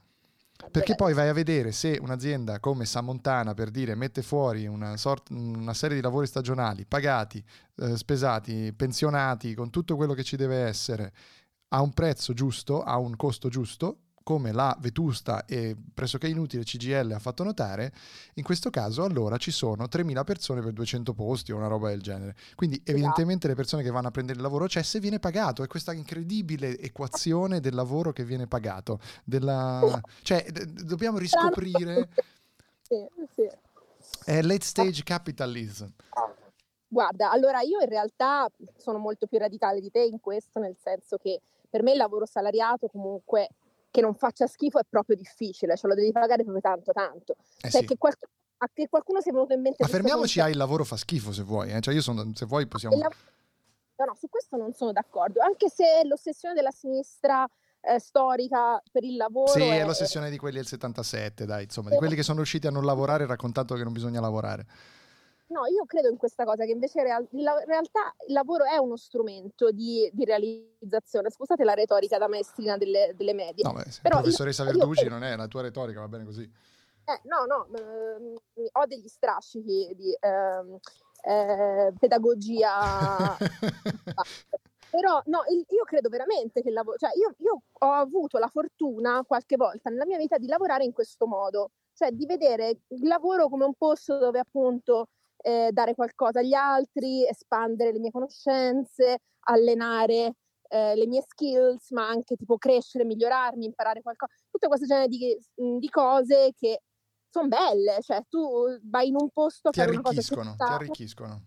Perché 0.70 0.96
poi 0.96 1.14
vai 1.14 1.30
a 1.30 1.34
vedere 1.34 1.72
se 1.72 1.98
un'azienda 2.02 2.60
come 2.60 2.86
Samontana, 2.86 3.54
per 3.54 3.72
dire, 3.72 3.96
mette 3.96 4.22
fuori 4.22 4.68
una, 4.68 4.98
sort- 4.98 5.30
una 5.32 5.74
serie 5.74 5.96
di 5.96 6.02
lavori 6.02 6.28
stagionali 6.28 6.86
pagati, 6.86 7.44
eh, 7.78 7.98
spesati, 7.98 8.74
pensionati, 8.74 9.54
con 9.54 9.70
tutto 9.70 9.96
quello 9.96 10.14
che 10.14 10.24
ci 10.24 10.36
deve 10.36 10.58
essere, 10.58 11.14
a 11.70 11.82
un 11.82 11.94
prezzo 11.94 12.34
giusto, 12.34 12.84
a 12.84 12.98
un 12.98 13.16
costo 13.16 13.50
giusto, 13.50 13.98
come 14.24 14.52
la 14.52 14.76
vetusta 14.80 15.46
e 15.46 15.76
pressoché 15.94 16.28
inutile 16.28 16.64
CGL 16.64 17.12
ha 17.12 17.20
fatto 17.20 17.44
notare, 17.44 17.92
in 18.36 18.44
questo 18.44 18.70
caso 18.70 19.04
allora 19.04 19.38
ci 19.38 19.52
sono 19.52 19.86
3.000 19.86 20.24
persone 20.24 20.62
per 20.62 20.74
200 20.74 21.14
posti 21.14 21.52
o 21.52 21.58
una 21.58 21.68
roba 21.68 21.90
del 21.90 22.02
genere. 22.02 22.36
Quindi 22.56 22.82
evidentemente 22.86 23.48
le 23.48 23.56
persone 23.56 23.84
che 23.84 23.90
vanno 23.90 24.08
a 24.08 24.12
prendere 24.12 24.38
il 24.38 24.44
lavoro 24.44 24.66
c'è 24.66 24.82
se 24.84 25.00
viene 25.00 25.20
pagato, 25.20 25.64
è 25.64 25.68
questa 25.68 25.94
incredibile 25.94 26.78
equazione 26.80 27.60
del 27.60 27.74
lavoro 27.74 28.12
che 28.12 28.24
viene 28.24 28.48
pagato, 28.48 29.00
della... 29.24 30.02
cioè 30.22 30.46
d- 30.52 30.84
dobbiamo 30.84 31.18
riscoprire, 31.18 32.10
Sì, 32.82 33.08
sì. 33.34 33.50
è 34.26 34.42
late 34.42 34.64
stage 34.64 35.04
capitalism. 35.04 35.88
Guarda, 36.88 37.32
allora 37.32 37.62
io 37.62 37.80
in 37.80 37.88
realtà 37.88 38.50
sono 38.76 38.98
molto 38.98 39.26
più 39.26 39.38
radicale 39.38 39.80
di 39.80 39.90
te 39.90 40.04
in 40.04 40.20
questo, 40.20 40.60
nel 40.60 40.76
senso 40.78 41.18
che 41.18 41.40
per 41.70 41.84
me 41.84 41.92
il 41.92 41.98
lavoro 41.98 42.26
salariato 42.26 42.88
comunque 42.88 43.48
che 43.92 44.02
non 44.02 44.16
faccia 44.16 44.48
schifo 44.48 44.80
è 44.80 44.86
proprio 44.90 45.16
difficile, 45.16 45.78
cioè 45.78 45.90
lo 45.90 45.96
devi 45.96 46.12
pagare 46.12 46.44
proprio 46.44 46.62
tanto 46.62 46.92
tanto. 46.94 47.36
Eh 47.62 47.70
cioè 47.70 47.82
sì. 47.82 47.88
che, 47.88 47.98
qual- 47.98 48.18
a 48.58 48.70
che 48.74 48.88
qualcuno 48.90 49.22
sia 49.22 49.34
venuto 49.34 49.54
in 49.54 49.62
mente 49.62 49.84
Ma 49.84 49.90
fermiamoci 49.90 50.40
a 50.40 50.50
il 50.50 50.58
lavoro 50.58 50.84
fa 50.84 50.96
schifo 50.96 51.32
se 51.32 51.44
vuoi, 51.44 51.72
eh. 51.72 51.82
cioè 51.82 51.94
io 51.94 52.02
sono, 52.02 52.32
se 52.34 52.46
vuoi 52.46 52.66
possiamo... 52.68 52.98
lav- 52.98 53.14
No, 53.98 54.06
no, 54.08 54.16
su 54.16 54.30
questo 54.30 54.58
non 54.58 54.74
sono 54.74 54.92
d'accordo, 54.92 55.42
anche 55.42 55.70
se 55.70 56.02
l'ossessione 56.06 56.56
della 56.56 56.72
sinistra 56.72 57.48
eh, 57.82 58.00
storica 58.00 58.82
per 58.92 59.04
il 59.04 59.16
lavoro 59.16 59.52
Sì, 59.52 59.62
è, 59.62 59.82
è 59.82 59.86
l'ossessione 59.86 60.32
di 60.32 60.38
quelli 60.38 60.56
del 60.56 60.66
77, 60.66 61.46
dai, 61.46 61.66
insomma, 61.66 61.90
di 61.90 61.98
quelli 61.98 62.16
che 62.16 62.24
sono 62.24 62.38
riusciti 62.38 62.66
a 62.66 62.72
non 62.72 62.84
lavorare 62.84 63.28
raccontando 63.28 63.76
che 63.76 63.84
non 63.84 63.94
bisogna 63.94 64.20
lavorare. 64.20 64.66
No, 65.52 65.66
io 65.66 65.86
credo 65.86 66.08
in 66.10 66.16
questa 66.16 66.46
cosa, 66.46 66.64
che 66.64 66.72
invece 66.72 67.00
in 67.00 67.04
real- 67.06 67.28
la- 67.32 67.62
realtà 67.66 68.16
il 68.26 68.34
lavoro 68.34 68.64
è 68.64 68.78
uno 68.78 68.96
strumento 68.96 69.70
di, 69.72 70.10
di 70.14 70.24
realizzazione. 70.24 71.30
Scusate 71.30 71.66
la 71.66 71.74
retorica 71.74 72.18
da 72.18 72.30
maestrina 72.30 72.78
delle, 72.78 73.14
delle 73.18 73.34
medie. 73.34 73.64
No, 73.66 73.74
beh, 73.74 73.84
Però 74.02 74.16
io- 74.16 74.22
professoressa 74.22 74.64
io- 74.64 74.72
Verducci 74.72 75.10
non 75.10 75.24
è 75.24 75.36
la 75.36 75.48
tua 75.48 75.62
retorica, 75.62 76.00
va 76.00 76.08
bene 76.08 76.24
così. 76.24 76.50
Eh, 77.04 77.20
no, 77.24 77.44
no, 77.46 77.68
ehm, 77.78 78.36
ho 78.72 78.86
degli 78.86 79.08
strascichi 79.10 79.94
di 79.94 80.16
ehm, 80.18 80.78
eh, 81.24 81.94
pedagogia. 82.00 83.36
Però 84.90 85.22
no, 85.26 85.44
il- 85.50 85.66
io 85.68 85.84
credo 85.84 86.08
veramente 86.10 86.62
che 86.62 86.70
il 86.70 86.74
lavoro, 86.74 86.98
cioè 86.98 87.12
io, 87.16 87.34
io 87.40 87.62
ho 87.72 87.92
avuto 87.92 88.38
la 88.38 88.48
fortuna 88.48 89.24
qualche 89.26 89.58
volta 89.58 89.90
nella 89.90 90.06
mia 90.06 90.18
vita 90.18 90.38
di 90.38 90.48
lavorare 90.48 90.84
in 90.86 90.94
questo 90.94 91.28
modo, 91.28 91.72
cioè 91.94 92.12
di 92.12 92.26
vedere 92.26 92.70
il 92.88 93.08
lavoro 93.08 93.48
come 93.50 93.66
un 93.66 93.74
posto 93.74 94.18
dove 94.18 94.40
appunto 94.40 95.08
eh, 95.42 95.70
dare 95.72 95.96
qualcosa 95.96 96.40
agli 96.40 96.54
altri, 96.54 97.28
espandere 97.28 97.92
le 97.92 98.00
mie 98.00 98.12
conoscenze, 98.12 99.20
allenare 99.48 100.36
eh, 100.70 100.96
le 100.96 101.08
mie 101.08 101.22
skills, 101.22 101.92
ma 101.92 102.08
anche 102.08 102.36
tipo 102.36 102.58
crescere, 102.58 103.04
migliorarmi, 103.04 103.66
imparare 103.66 104.02
qualcosa, 104.02 104.34
tutte 104.50 104.68
queste 104.68 104.86
genere 104.86 105.08
di, 105.08 105.38
di 105.54 105.90
cose 105.90 106.54
che 106.56 106.82
sono 107.30 107.48
belle, 107.48 107.98
cioè 108.02 108.24
tu 108.30 108.80
vai 108.84 109.08
in 109.08 109.16
un 109.18 109.30
posto 109.30 109.70
ti 109.70 109.82
arricchiscono, 109.82 110.56
ti 110.56 110.64
arricchiscono. 110.64 111.46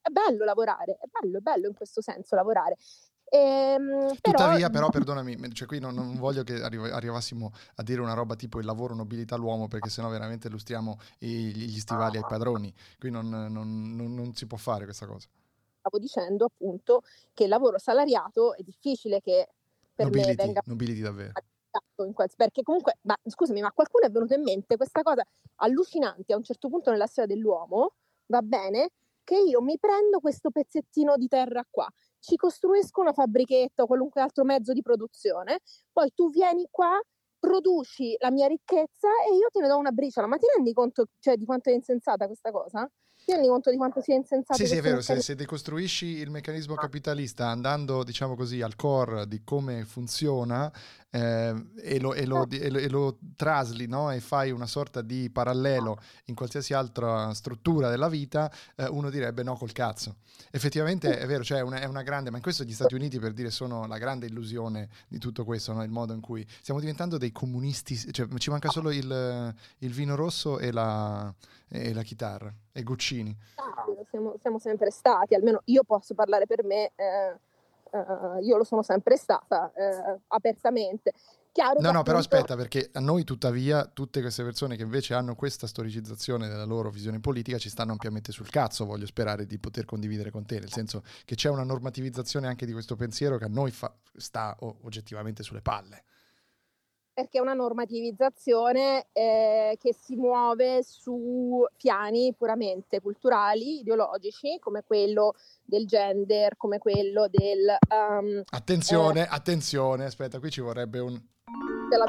è 0.00 0.10
bello 0.10 0.44
lavorare, 0.44 0.98
è 1.00 1.06
bello, 1.10 1.38
è 1.38 1.40
bello 1.40 1.68
in 1.68 1.74
questo 1.74 2.00
senso 2.00 2.34
lavorare. 2.34 2.76
Ehm, 3.30 4.14
Tuttavia, 4.20 4.70
però, 4.70 4.88
perdonami, 4.90 5.52
cioè 5.52 5.66
qui 5.66 5.80
non, 5.80 5.94
non 5.94 6.16
voglio 6.16 6.44
che 6.44 6.62
arriv- 6.62 6.92
arrivassimo 6.92 7.52
a 7.76 7.82
dire 7.82 8.00
una 8.00 8.14
roba 8.14 8.36
tipo 8.36 8.58
il 8.60 8.64
lavoro 8.66 8.94
nobilita 8.94 9.34
l'uomo, 9.36 9.66
perché 9.66 9.88
sennò 9.88 10.08
veramente 10.08 10.46
illustriamo 10.48 10.98
i- 11.20 11.54
gli 11.54 11.78
stivali 11.78 12.16
ai 12.18 12.24
padroni. 12.28 12.72
Qui 12.98 13.10
non, 13.10 13.28
non- 13.28 13.50
non- 13.96 14.14
non 14.14 14.34
si 14.34 14.46
può 14.46 14.56
fare 14.56 14.84
questa 14.84 15.06
cosa. 15.06 15.28
stavo 15.86 15.98
dicendo 15.98 16.46
appunto 16.46 17.02
che 17.34 17.42
il 17.42 17.50
lavoro 17.50 17.76
salariato 17.78 18.54
è 18.54 18.62
difficile 18.62 19.20
che 19.20 19.48
per 19.94 20.06
me 20.06 20.12
Nobiliti, 20.12 20.36
venga 20.36 20.62
nobiliti 20.64 21.00
davvero. 21.02 21.32
applicato 21.34 22.04
in 22.06 22.12
quel- 22.14 22.30
perché 22.34 22.62
comunque, 22.62 22.94
ma 23.02 23.14
scusami, 23.22 23.60
ma 23.60 23.66
a 23.66 23.72
qualcuno 23.72 24.06
è 24.06 24.10
venuto 24.10 24.32
in 24.32 24.40
mente 24.42 24.76
questa 24.78 25.02
cosa 25.02 25.22
allucinante 25.56 26.32
a 26.32 26.36
un 26.38 26.42
certo 26.42 26.68
punto 26.70 26.90
nella 26.90 27.06
storia 27.06 27.34
dell'uomo, 27.34 27.92
va 28.28 28.40
bene, 28.40 28.92
che 29.22 29.36
io 29.36 29.60
mi 29.60 29.78
prendo 29.78 30.20
questo 30.20 30.50
pezzettino 30.50 31.16
di 31.18 31.28
terra 31.28 31.62
qua, 31.70 31.86
ci 32.24 32.36
costruisco 32.36 33.00
una 33.00 33.12
fabbrichetta 33.12 33.82
o 33.82 33.86
qualunque 33.86 34.20
altro 34.22 34.44
mezzo 34.44 34.72
di 34.72 34.82
produzione, 34.82 35.60
poi 35.92 36.10
tu 36.14 36.30
vieni 36.30 36.66
qua, 36.70 36.98
produci 37.38 38.16
la 38.20 38.30
mia 38.30 38.46
ricchezza 38.46 39.08
e 39.30 39.36
io 39.36 39.48
te 39.52 39.60
ne 39.60 39.68
do 39.68 39.76
una 39.76 39.90
briciola. 39.92 40.26
Ma 40.26 40.38
ti 40.38 40.46
rendi 40.54 40.72
conto 40.72 41.06
cioè, 41.18 41.36
di 41.36 41.44
quanto 41.44 41.70
è 41.70 41.74
insensata 41.74 42.26
questa 42.26 42.50
cosa? 42.50 42.88
Ti 43.24 43.32
rendi 43.32 43.48
conto 43.48 43.70
di 43.70 43.76
quanto 43.76 44.02
sia 44.02 44.16
insensato? 44.16 44.54
Sì, 44.58 44.66
sì, 44.66 44.76
è 44.76 44.82
vero, 44.82 45.00
se, 45.00 45.20
se 45.22 45.34
decostruisci 45.34 46.06
il 46.06 46.30
meccanismo 46.30 46.74
capitalista 46.74 47.48
andando, 47.48 48.04
diciamo 48.04 48.34
così, 48.36 48.60
al 48.60 48.76
core 48.76 49.26
di 49.26 49.42
come 49.42 49.86
funziona 49.86 50.70
eh, 51.08 51.54
e, 51.76 52.00
lo, 52.00 52.12
e, 52.12 52.26
lo, 52.26 52.46
e 52.50 52.70
lo- 52.70 52.78
e 52.78 52.88
lo 52.90 53.18
trasli 53.36 53.86
no? 53.86 54.10
e 54.10 54.20
fai 54.20 54.50
una 54.50 54.66
sorta 54.66 55.00
di 55.00 55.30
parallelo 55.30 55.96
in 56.26 56.34
qualsiasi 56.34 56.74
altra 56.74 57.32
struttura 57.32 57.88
della 57.88 58.08
vita, 58.08 58.52
eh, 58.74 58.88
uno 58.88 59.08
direbbe 59.08 59.42
no 59.42 59.56
col 59.56 59.72
cazzo. 59.72 60.16
Effettivamente 60.50 61.16
è 61.18 61.26
vero, 61.26 61.42
cioè 61.42 61.58
è 61.58 61.62
una, 61.62 61.80
è 61.80 61.86
una 61.86 62.02
grande, 62.02 62.28
ma 62.30 62.36
in 62.36 62.42
questo 62.42 62.64
gli 62.64 62.72
Stati 62.72 62.94
Uniti 62.94 63.18
per 63.18 63.32
dire 63.32 63.50
sono 63.50 63.86
la 63.86 63.96
grande 63.96 64.26
illusione 64.26 64.88
di 65.08 65.18
tutto 65.18 65.44
questo, 65.44 65.72
no? 65.72 65.82
il 65.82 65.90
modo 65.90 66.12
in 66.12 66.20
cui 66.20 66.46
stiamo 66.60 66.80
diventando 66.80 67.16
dei 67.16 67.32
comunisti, 67.32 67.96
cioè 68.12 68.26
ci 68.36 68.50
manca 68.50 68.68
solo 68.68 68.90
il, 68.90 69.54
il 69.78 69.92
vino 69.92 70.14
rosso 70.14 70.58
e 70.58 70.72
la, 70.72 71.32
e 71.68 71.92
la 71.92 72.02
chitarra 72.02 72.52
e 72.72 72.82
Guccini. 72.82 73.36
siamo, 74.10 74.36
siamo 74.40 74.58
sempre 74.58 74.90
stati, 74.90 75.34
almeno 75.34 75.60
io 75.66 75.82
posso 75.84 76.14
parlare 76.14 76.46
per 76.46 76.64
me, 76.64 76.92
eh, 76.94 77.36
eh, 77.92 78.42
io 78.42 78.56
lo 78.56 78.64
sono 78.64 78.82
sempre 78.82 79.16
stata 79.16 79.72
eh, 79.72 80.20
apertamente. 80.28 81.12
Chiaro 81.52 81.80
No, 81.80 81.92
no, 81.92 82.02
però 82.02 82.18
appunto- 82.18 82.34
aspetta, 82.36 82.56
perché 82.56 82.90
a 82.94 82.98
noi 83.00 83.22
tuttavia 83.22 83.86
tutte 83.86 84.20
queste 84.20 84.42
persone 84.42 84.74
che 84.74 84.82
invece 84.82 85.14
hanno 85.14 85.36
questa 85.36 85.68
storicizzazione 85.68 86.48
della 86.48 86.64
loro 86.64 86.90
visione 86.90 87.20
politica 87.20 87.58
ci 87.58 87.68
stanno 87.68 87.92
ampiamente 87.92 88.32
sul 88.32 88.50
cazzo, 88.50 88.84
voglio 88.84 89.06
sperare 89.06 89.46
di 89.46 89.56
poter 89.58 89.84
condividere 89.84 90.32
con 90.32 90.44
te, 90.44 90.58
nel 90.58 90.72
senso 90.72 91.04
che 91.24 91.36
c'è 91.36 91.48
una 91.48 91.62
normativizzazione 91.62 92.48
anche 92.48 92.66
di 92.66 92.72
questo 92.72 92.96
pensiero 92.96 93.38
che 93.38 93.44
a 93.44 93.48
noi 93.48 93.70
fa- 93.70 93.94
sta 94.16 94.56
o- 94.60 94.78
oggettivamente 94.82 95.44
sulle 95.44 95.60
palle. 95.62 96.02
Perché 97.14 97.38
è 97.38 97.40
una 97.40 97.54
normativizzazione 97.54 99.06
eh, 99.12 99.78
che 99.80 99.94
si 99.94 100.16
muove 100.16 100.82
su 100.82 101.64
piani 101.76 102.34
puramente 102.36 103.00
culturali, 103.00 103.80
ideologici, 103.80 104.58
come 104.60 104.82
quello 104.84 105.34
del 105.62 105.86
gender, 105.86 106.56
come 106.56 106.78
quello 106.78 107.28
del... 107.28 107.76
Um, 107.88 108.42
attenzione, 108.50 109.22
eh, 109.22 109.28
attenzione, 109.30 110.04
aspetta, 110.04 110.40
qui 110.40 110.50
ci 110.50 110.60
vorrebbe 110.60 110.98
un... 110.98 111.18
Della... 111.88 112.04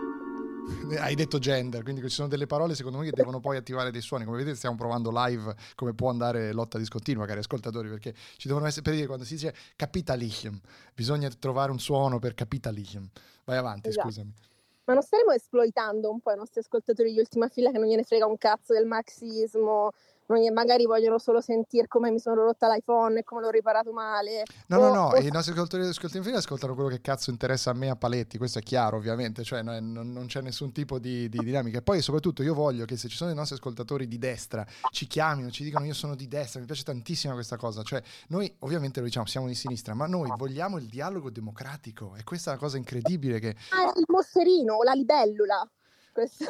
Hai 1.00 1.14
detto 1.14 1.38
gender, 1.38 1.84
quindi 1.84 2.02
ci 2.02 2.10
sono 2.10 2.28
delle 2.28 2.48
parole 2.48 2.74
secondo 2.74 2.98
me 2.98 3.06
che 3.06 3.12
devono 3.12 3.40
poi 3.40 3.58
attivare 3.58 3.92
dei 3.92 4.02
suoni. 4.02 4.26
Come 4.26 4.38
vedete 4.38 4.56
stiamo 4.56 4.76
provando 4.76 5.12
live 5.14 5.56
come 5.76 5.94
può 5.94 6.10
andare 6.10 6.52
lotta 6.52 6.80
discontinua, 6.80 7.28
cari 7.28 7.40
ascoltatori, 7.40 7.90
perché 7.90 8.16
ci 8.38 8.48
devono 8.48 8.66
essere, 8.66 8.82
per 8.82 8.96
dire 8.96 9.06
quando 9.06 9.24
si 9.24 9.36
dice 9.36 9.54
capitalism, 9.76 10.56
bisogna 10.96 11.30
trovare 11.30 11.70
un 11.70 11.80
suono 11.80 12.18
per 12.18 12.34
capitalism. 12.34 13.04
Vai 13.44 13.58
avanti, 13.58 13.90
esatto. 13.90 14.08
scusami. 14.08 14.34
Ma 14.86 14.94
non 14.94 15.02
staremo 15.02 15.32
esploitando 15.32 16.12
un 16.12 16.20
po' 16.22 16.32
i 16.32 16.36
nostri 16.36 16.60
ascoltatori 16.60 17.12
di 17.12 17.20
ultima 17.20 17.48
fila 17.48 17.72
che 17.72 17.80
non 17.80 17.88
gliene 17.88 18.04
frega 18.04 18.28
un 18.28 18.38
cazzo 18.38 18.74
del 18.74 18.86
marxismo, 18.86 19.92
magari 20.52 20.86
vogliono 20.86 21.20
solo 21.20 21.42
sentire 21.42 21.88
come 21.88 22.10
mi 22.10 22.20
sono 22.20 22.44
rotta 22.44 22.68
l'iPhone 22.68 23.20
e 23.20 23.24
come 23.24 23.42
l'ho 23.42 23.50
riparato 23.50 23.92
male. 23.92 24.44
No, 24.68 24.78
o, 24.78 24.88
no, 24.88 24.94
no, 24.94 25.08
o... 25.10 25.18
i 25.18 25.30
nostri 25.30 25.54
ascoltatori 25.54 25.88
di 25.88 26.22
fila 26.24 26.38
ascoltano 26.38 26.74
quello 26.74 26.90
che 26.90 27.02
cazzo 27.02 27.30
interessa 27.30 27.72
a 27.72 27.74
me 27.74 27.90
a 27.90 27.96
paletti, 27.96 28.38
questo 28.38 28.60
è 28.60 28.62
chiaro 28.62 28.98
ovviamente, 28.98 29.44
cioè 29.44 29.62
non, 29.62 29.92
non 29.92 30.26
c'è 30.28 30.42
nessun 30.42 30.72
tipo 30.72 31.00
di, 31.00 31.30
di, 31.30 31.40
dinamica. 31.40 31.80
E 31.80 31.82
poi 31.82 32.02
soprattutto 32.02 32.44
io 32.44 32.54
voglio 32.54 32.86
che 32.86 32.98
se 32.98 33.08
ci 33.08 33.16
sono 33.16 33.30
dei 33.30 33.38
nostri 33.38 33.58
ascoltatori 33.58 34.08
di 34.08 34.18
destra 34.18 34.66
ci 34.92 35.08
chiamino, 35.08 35.50
ci 35.52 35.64
dicano 35.64 35.86
io 35.86 35.94
sono 35.94 36.16
di 36.16 36.28
destra, 36.28 36.60
mi 36.60 36.66
piace 36.66 36.84
tantissimo 36.84 37.34
questa 37.34 37.58
cosa, 37.58 37.84
cioè 37.84 38.02
noi 38.30 38.54
ovviamente 38.60 39.00
lo 39.00 39.06
diciamo, 39.06 39.26
siamo 39.26 39.48
di 39.48 39.56
sinistra, 39.56 39.94
ma 39.94 40.08
noi 40.08 40.32
vogliamo 40.36 40.78
il 40.78 40.86
dialogo 40.86 41.30
democratico 41.30 42.16
e 42.18 42.24
questa 42.24 42.52
è 42.52 42.54
una 42.54 42.62
cosa 42.62 42.78
incredibile 42.78 43.40
che... 43.40 43.56
Ah, 43.70 43.92
il 43.96 44.06
mosserino, 44.08 44.82
la 44.84 44.94
libellula 44.94 45.70
questo. 46.16 46.46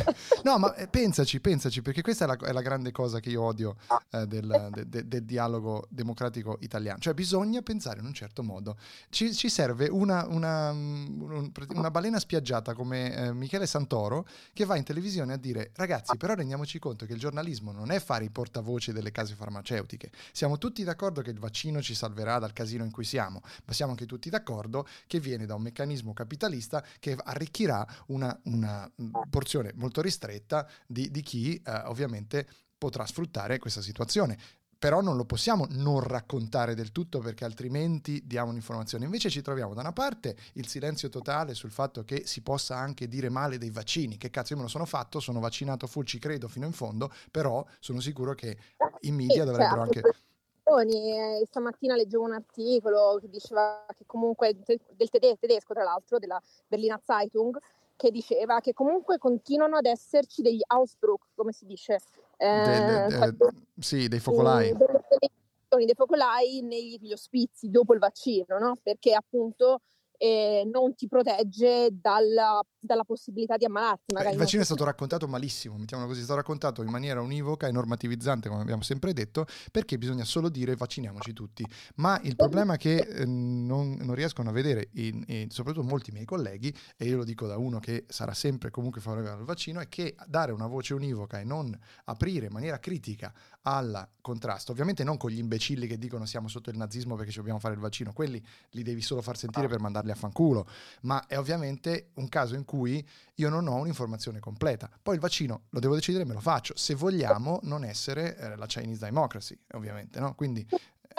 no, 0.42 0.56
ma 0.56 0.74
eh, 0.74 0.88
pensaci, 0.88 1.38
pensaci, 1.38 1.82
perché 1.82 2.00
questa 2.00 2.24
è 2.24 2.26
la, 2.26 2.36
è 2.36 2.52
la 2.52 2.62
grande 2.62 2.92
cosa 2.92 3.20
che 3.20 3.28
io 3.28 3.42
odio 3.42 3.76
eh, 4.10 4.26
del, 4.26 4.70
de, 4.72 4.88
de, 4.88 5.06
del, 5.06 5.24
dialogo 5.24 5.86
democratico 5.90 6.56
italiano. 6.60 6.98
Cioè 6.98 7.12
bisogna 7.12 7.60
pensare 7.60 8.00
in 8.00 8.06
un 8.06 8.14
certo 8.14 8.42
modo. 8.42 8.78
Ci, 9.10 9.34
ci 9.34 9.50
serve 9.50 9.88
una, 9.88 10.26
una, 10.26 10.72
mm, 10.72 11.50
una, 11.74 11.90
balena 11.90 12.18
spiaggiata 12.18 12.72
come 12.72 13.14
eh, 13.14 13.32
Michele 13.34 13.66
Santoro 13.66 14.26
che 14.54 14.64
va 14.64 14.76
in 14.76 14.84
televisione 14.84 15.34
a 15.34 15.36
dire 15.36 15.72
ragazzi, 15.74 16.16
però 16.16 16.32
rendiamoci 16.32 16.78
conto 16.78 17.04
che 17.04 17.12
il 17.12 17.18
giornalismo 17.18 17.70
non 17.70 17.90
è 17.90 18.00
fare 18.00 18.24
i 18.24 18.30
portavoce 18.30 18.94
delle 18.94 19.10
case 19.10 19.34
farmaceutiche. 19.34 20.10
Siamo 20.32 20.56
tutti 20.56 20.82
d'accordo 20.84 21.20
che 21.20 21.30
il 21.30 21.38
vaccino 21.38 21.82
ci 21.82 21.94
salverà 21.94 22.38
dal 22.38 22.54
casino 22.54 22.84
in 22.84 22.90
cui 22.90 23.04
siamo, 23.04 23.42
ma 23.66 23.74
siamo 23.74 23.92
anche 23.92 24.06
tutti 24.06 24.30
d'accordo 24.30 24.86
che 25.06 25.20
viene 25.20 25.44
da 25.44 25.54
un 25.54 25.62
meccanismo 25.62 26.14
capitalista 26.14 26.82
che 26.98 27.14
arricchirà 27.22 27.86
una, 28.06 28.38
una 28.44 28.90
porzione 29.28 29.72
molto 29.74 30.00
ristretta 30.00 30.68
di, 30.86 31.10
di 31.10 31.22
chi 31.22 31.60
eh, 31.64 31.72
ovviamente 31.84 32.46
potrà 32.78 33.06
sfruttare 33.06 33.58
questa 33.58 33.80
situazione 33.80 34.36
però 34.82 35.00
non 35.00 35.14
lo 35.14 35.24
possiamo 35.24 35.64
non 35.70 36.00
raccontare 36.00 36.74
del 36.74 36.90
tutto 36.90 37.20
perché 37.20 37.44
altrimenti 37.44 38.26
diamo 38.26 38.50
un'informazione. 38.50 39.04
Invece 39.04 39.30
ci 39.30 39.40
troviamo 39.40 39.74
da 39.74 39.80
una 39.80 39.92
parte 39.92 40.34
il 40.54 40.66
silenzio 40.66 41.08
totale 41.08 41.54
sul 41.54 41.70
fatto 41.70 42.02
che 42.02 42.26
si 42.26 42.40
possa 42.40 42.74
anche 42.74 43.06
dire 43.06 43.28
male 43.28 43.58
dei 43.58 43.70
vaccini, 43.70 44.16
che 44.16 44.28
cazzo 44.28 44.54
io 44.54 44.58
me 44.58 44.64
lo 44.64 44.68
sono 44.68 44.84
fatto, 44.84 45.20
sono 45.20 45.38
vaccinato 45.38 45.86
full, 45.86 46.02
ci 46.02 46.18
credo 46.18 46.48
fino 46.48 46.66
in 46.66 46.72
fondo, 46.72 47.12
però 47.30 47.64
sono 47.78 48.00
sicuro 48.00 48.34
che 48.34 48.58
i 49.02 49.12
media 49.12 49.44
dovrebbero 49.44 49.82
anche... 49.82 50.00
Eh, 50.00 51.46
stamattina 51.46 51.94
leggevo 51.94 52.24
un 52.24 52.32
articolo 52.32 53.18
che 53.20 53.28
diceva 53.28 53.86
che 53.96 54.02
comunque 54.04 54.56
del 54.64 55.10
tedesco, 55.38 55.74
tra 55.74 55.84
l'altro, 55.84 56.18
della 56.18 56.42
Berliner 56.66 56.98
Zeitung, 57.00 57.56
che 57.96 58.10
diceva 58.10 58.60
che 58.60 58.72
comunque 58.72 59.18
continuano 59.18 59.76
ad 59.76 59.86
esserci 59.86 60.42
degli 60.42 60.62
Ausbruch, 60.66 61.28
come 61.34 61.52
si 61.52 61.66
dice? 61.66 61.98
Eh, 62.36 62.62
de, 62.64 63.06
de, 63.08 63.16
quando, 63.16 63.50
sì, 63.78 64.08
dei 64.08 64.18
focolai. 64.18 64.72
Dei, 64.72 65.84
dei 65.86 65.94
focolai 65.94 66.60
negli 66.62 67.12
ospizi 67.12 67.70
dopo 67.70 67.94
il 67.94 68.00
vaccino, 68.00 68.58
no? 68.58 68.76
Perché 68.82 69.14
appunto 69.14 69.80
eh, 70.22 70.62
non 70.70 70.94
ti 70.94 71.08
protegge 71.08 71.88
dalla, 71.90 72.60
dalla 72.78 73.02
possibilità 73.02 73.56
di 73.56 73.64
ammalarti. 73.64 74.14
Il 74.30 74.36
vaccino 74.36 74.62
è 74.62 74.64
stato 74.64 74.84
raccontato 74.84 75.26
malissimo, 75.26 75.76
mettiamolo 75.76 76.08
così, 76.08 76.20
è 76.20 76.22
stato 76.22 76.38
raccontato 76.38 76.82
in 76.82 76.90
maniera 76.90 77.20
univoca 77.20 77.66
e 77.66 77.72
normativizzante, 77.72 78.48
come 78.48 78.60
abbiamo 78.60 78.82
sempre 78.82 79.12
detto, 79.12 79.46
perché 79.72 79.98
bisogna 79.98 80.22
solo 80.22 80.48
dire 80.48 80.76
vacciniamoci 80.76 81.32
tutti. 81.32 81.66
Ma 81.96 82.20
il 82.22 82.36
problema 82.36 82.76
che 82.76 82.98
eh, 82.98 83.26
non, 83.26 83.98
non, 84.00 84.14
riescono 84.14 84.50
a 84.50 84.52
vedere, 84.52 84.90
in, 84.92 85.24
in, 85.26 85.50
soprattutto 85.50 85.84
molti 85.84 86.12
miei 86.12 86.24
colleghi, 86.24 86.72
e 86.96 87.04
io 87.04 87.16
lo 87.16 87.24
dico 87.24 87.48
da 87.48 87.56
uno 87.56 87.80
che 87.80 88.04
sarà 88.06 88.32
sempre 88.32 88.70
comunque 88.70 89.00
favorevole 89.00 89.32
al 89.32 89.44
vaccino, 89.44 89.80
è 89.80 89.88
che 89.88 90.14
dare 90.28 90.52
una 90.52 90.68
voce 90.68 90.94
univoca 90.94 91.40
e 91.40 91.44
non 91.44 91.76
aprire 92.04 92.46
in 92.46 92.52
maniera 92.52 92.78
critica 92.78 93.34
al 93.62 94.08
contrasto, 94.20 94.72
ovviamente 94.72 95.04
non 95.04 95.16
con 95.16 95.30
gli 95.30 95.38
imbecilli 95.38 95.86
che 95.86 95.98
dicono 95.98 96.26
siamo 96.26 96.48
sotto 96.48 96.70
il 96.70 96.76
nazismo 96.76 97.14
perché 97.14 97.30
ci 97.30 97.38
dobbiamo 97.38 97.58
fare 97.58 97.74
il 97.74 97.80
vaccino, 97.80 98.12
quelli 98.12 98.44
li 98.70 98.82
devi 98.82 99.00
solo 99.00 99.22
far 99.22 99.36
sentire 99.36 99.68
per 99.68 99.78
mandarli 99.78 100.10
a 100.10 100.14
fanculo, 100.14 100.66
ma 101.02 101.24
è 101.26 101.38
ovviamente 101.38 102.10
un 102.14 102.28
caso 102.28 102.54
in 102.54 102.64
cui 102.64 103.06
io 103.36 103.48
non 103.48 103.66
ho 103.68 103.76
un'informazione 103.76 104.40
completa. 104.40 104.90
Poi 105.00 105.14
il 105.14 105.20
vaccino 105.20 105.62
lo 105.70 105.80
devo 105.80 105.94
decidere 105.94 106.24
e 106.24 106.26
me 106.26 106.34
lo 106.34 106.40
faccio, 106.40 106.76
se 106.76 106.94
vogliamo 106.94 107.60
non 107.62 107.84
essere 107.84 108.36
eh, 108.36 108.56
la 108.56 108.66
Chinese 108.66 109.04
Democracy, 109.04 109.58
ovviamente, 109.72 110.18
no? 110.18 110.34
Quindi... 110.34 110.66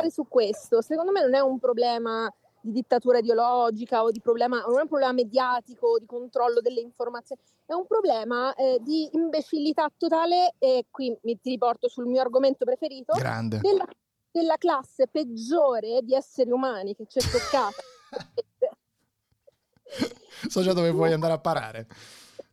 Su 0.10 0.28
questo, 0.28 0.82
secondo 0.82 1.12
me 1.12 1.22
non 1.22 1.36
è 1.36 1.40
un 1.40 1.60
problema 1.60 2.28
di 2.64 2.72
dittatura 2.72 3.20
ideologica 3.20 4.02
o 4.02 4.10
di 4.10 4.22
problema, 4.22 4.62
non 4.62 4.80
è 4.80 4.82
un 4.82 4.88
problema 4.88 5.12
mediatico 5.12 6.00
di 6.00 6.06
controllo 6.06 6.62
delle 6.62 6.80
informazioni, 6.80 7.42
è 7.66 7.74
un 7.74 7.88
problema 7.88 8.54
eh, 8.56 8.80
di 8.82 9.10
imbecillità 9.14 9.90
totale 9.96 10.56
e 10.60 10.88
qui 10.90 11.18
mi 11.24 11.40
ti 11.40 11.52
riporto 11.52 11.88
sul 11.88 12.08
mio 12.08 12.22
argomento 12.22 12.66
preferito, 12.66 13.14
Grande. 13.14 13.60
Della, 13.60 13.88
della 14.32 14.58
classe 14.58 15.08
peggiore 15.08 16.02
di 16.02 16.14
esseri 16.14 16.52
umani 16.52 16.96
che 16.96 17.06
ci 17.08 17.20
è 17.20 17.22
toccata. 17.22 17.82
so 20.50 20.62
già 20.62 20.74
dove 20.74 20.92
vuoi 20.92 21.14
andare 21.14 21.34
a 21.34 21.40
parare. 21.40 21.88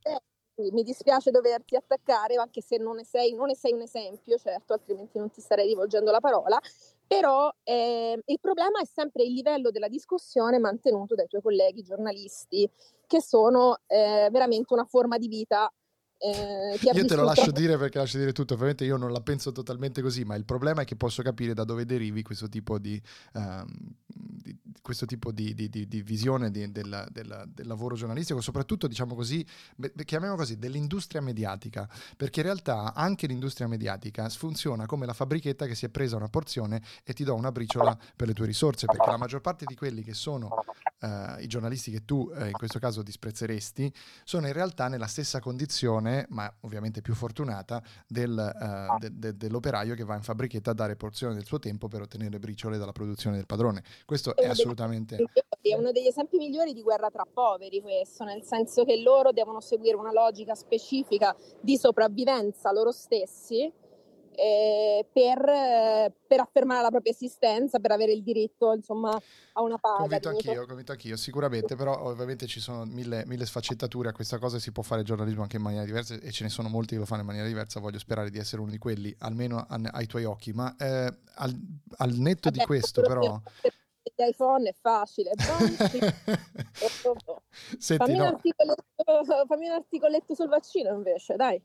Eh, 0.03 0.71
mi 0.73 0.83
dispiace 0.83 1.31
doverti 1.31 1.77
attaccare, 1.77 2.37
anche 2.37 2.61
se 2.61 2.77
non 2.77 2.97
ne, 2.97 3.05
sei, 3.05 3.35
non 3.35 3.47
ne 3.47 3.57
sei 3.57 3.73
un 3.73 3.83
esempio, 3.83 4.39
certo, 4.39 4.75
altrimenti 4.75 5.19
non 5.19 5.31
ti 5.31 5.41
starei 5.41 5.67
rivolgendo 5.67 6.11
la 6.11 6.21
parola, 6.21 6.61
però 7.11 7.53
eh, 7.65 8.23
il 8.25 8.39
problema 8.41 8.79
è 8.79 8.85
sempre 8.85 9.25
il 9.25 9.33
livello 9.33 9.73
della 9.73 9.89
discussione 9.89 10.61
mantenuto 10.61 11.17
dai 11.17 11.27
tuoi 11.27 11.43
colleghi 11.43 11.83
giornalisti, 11.83 12.71
che 13.05 13.21
sono 13.21 13.81
eh, 13.89 14.29
veramente 14.31 14.73
una 14.73 14.85
forma 14.85 15.19
di 15.19 15.27
vita 15.27 15.69
eh, 16.23 16.79
io 16.79 17.05
te 17.07 17.15
lo 17.15 17.25
lascio 17.25 17.51
dire 17.51 17.79
perché 17.79 17.97
lascio 17.97 18.19
dire 18.19 18.33
tutto, 18.33 18.53
ovviamente 18.53 18.85
io 18.85 18.99
non 18.99 19.11
la 19.11 19.23
penso 19.23 19.53
totalmente 19.53 20.03
così, 20.03 20.23
ma 20.23 20.35
il 20.35 20.45
problema 20.45 20.83
è 20.83 20.85
che 20.85 20.95
posso 20.95 21.23
capire 21.23 21.55
da 21.55 21.65
dove 21.65 21.87
derivi 21.87 22.23
questo 22.23 22.47
tipo 22.47 22.79
di, 22.79 23.01
um, 23.33 23.67
di 24.07 24.55
questo 24.83 25.07
tipo 25.07 25.33
di, 25.33 25.55
di, 25.55 26.03
visione 26.03 26.51
del, 26.51 26.71
del, 26.71 27.09
del, 27.11 27.67
lavoro 27.67 27.95
giornalistico, 27.95 28.43
soprattutto 28.43 28.87
diciamo 28.87 29.15
così, 29.15 29.47
chiamiamo 30.05 30.37
così, 30.37 30.59
dell'industria 30.59 31.23
mediatica, 31.23 31.89
perché 32.19 32.41
in 32.41 32.47
realtà 32.47 32.93
anche 32.93 33.27
l'industria 33.27 33.67
mediatica 33.67 34.29
funziona 34.29 34.85
come 34.85 35.07
la 35.07 35.15
fabbrichetta 35.15 35.65
che 35.65 35.75
si 35.75 35.87
è 35.87 35.89
presa 35.89 36.17
una 36.17 36.29
porzione 36.29 36.83
e 37.03 37.15
ti 37.15 37.25
do 37.25 37.35
una 37.35 37.51
briciola 37.51 37.97
per 38.15 38.27
le 38.27 38.35
tue 38.35 38.45
risorse, 38.45 38.85
perché 38.85 39.11
la 39.11 39.17
maggior 39.17 39.41
parte 39.41 39.65
di 39.65 39.75
quelli 39.75 40.03
che 40.03 40.13
sono 40.13 40.65
uh, 41.01 41.41
i 41.41 41.47
giornalisti 41.47 41.91
che 41.91 42.05
tu 42.05 42.31
uh, 42.31 42.45
in 42.45 42.53
questo 42.53 42.79
caso 42.79 43.03
disprezzeresti 43.03 43.91
sono 44.23 44.47
in 44.49 44.53
realtà 44.53 44.89
nella 44.89 45.07
stessa 45.07 45.41
condizione 45.41 46.10
posizione, 46.11 46.27
ma 46.31 46.53
ovviamente 46.61 47.01
più 47.01 47.15
fortunata, 47.15 47.83
del, 48.07 48.31
uh, 48.31 48.99
de, 48.99 49.11
de, 49.13 49.37
dell'operaio 49.37 49.95
che 49.95 50.05
va 50.05 50.17
in 50.17 50.23
fabbrichetta 50.23 50.73
a 50.73 50.75
dare 50.75 50.97
porzione 50.97 51.35
del 51.35 51.45
suo 51.45 51.59
tempo 51.59 51.89
per 51.89 52.03
ottenere 52.03 52.39
briciole 52.39 52.79
dalla 52.79 52.93
produzione 52.93 53.37
del 53.37 53.47
padrone. 53.47 53.83
Questo 54.05 54.35
è, 54.35 54.43
è 54.43 54.49
assolutamente... 54.49 55.17
È 55.63 55.75
uno 55.75 55.93
degli 55.93 56.07
esempi 56.07 56.39
migliori 56.39 56.73
di 56.73 56.83
guerra 56.83 57.11
tra 57.11 57.27
poveri 57.31 57.81
questo, 57.81 58.25
nel 58.25 58.43
senso 58.43 58.85
che 58.85 59.01
loro 59.01 59.31
devono 59.31 59.61
seguire 59.61 59.97
una 59.97 60.13
logica 60.13 60.55
specifica 60.55 61.37
di 61.61 61.77
sopravvivenza 61.77 62.73
loro 62.73 62.91
stessi 62.93 63.71
eh, 64.35 65.07
per, 65.13 66.13
per, 66.27 66.41
affermare 66.41 66.83
la 66.83 66.91
propria 66.91 67.13
esistenza, 67.13 67.79
per 67.79 67.91
avere 67.93 68.13
il 68.13 68.23
diritto 68.23 68.73
insomma, 68.73 69.11
a 69.53 69.63
una 69.63 69.79
paga. 69.79 69.99
Convinto 69.99 70.29
anch'io, 70.29 70.67
convinto 70.67 70.93
anch'io, 70.93 71.17
sicuramente, 71.17 71.77
però 71.77 72.05
ovviamente 72.05 72.47
ci 72.47 72.61
sono 72.61 72.85
mille, 72.85 73.25
mille 73.27 73.45
sfaccettature 73.47 74.09
a 74.09 74.13
questa 74.13 74.39
cosa 74.39 74.57
e 74.57 74.61
si 74.61 74.73
può 74.73 74.83
fare 74.83 75.03
giornalismo 75.03 75.43
anche 75.43 75.57
in 75.57 75.63
maniera 75.63 75.85
diversa 75.85 76.15
e 76.15 76.31
ce 76.31 76.45
ne 76.45 76.51
sono 76.51 76.69
molti 76.69 76.95
che 76.95 77.01
lo 77.01 77.07
fanno 77.07 77.21
in 77.21 77.27
maniera 77.27 77.47
diversa, 77.47 77.81
voglio 77.81 77.99
sperare 77.99 78.31
di 78.31 78.39
essere 78.39 78.63
uno 78.63 78.71
di 78.71 78.79
quelli, 78.79 79.15
almeno 79.19 79.67
ai 79.69 80.07
tuoi 80.07 80.25
occhi, 80.25 80.53
ma 80.53 80.75
eh, 80.79 81.13
al, 81.35 81.55
al, 81.97 82.11
netto 82.13 82.49
Vabbè, 82.51 82.59
di 82.59 82.65
questo 82.65 83.03
però... 83.03 83.41
iPhone 84.17 84.69
è 84.69 84.75
facile. 84.79 85.33
Senti, 87.79 88.05
fammi, 88.05 88.17
no. 88.17 88.25
un 88.25 88.39
fammi 89.47 89.67
un 89.67 89.73
articoletto 89.73 90.35
sul 90.35 90.49
vaccino 90.49 90.95
invece, 90.95 91.37
dai. 91.37 91.63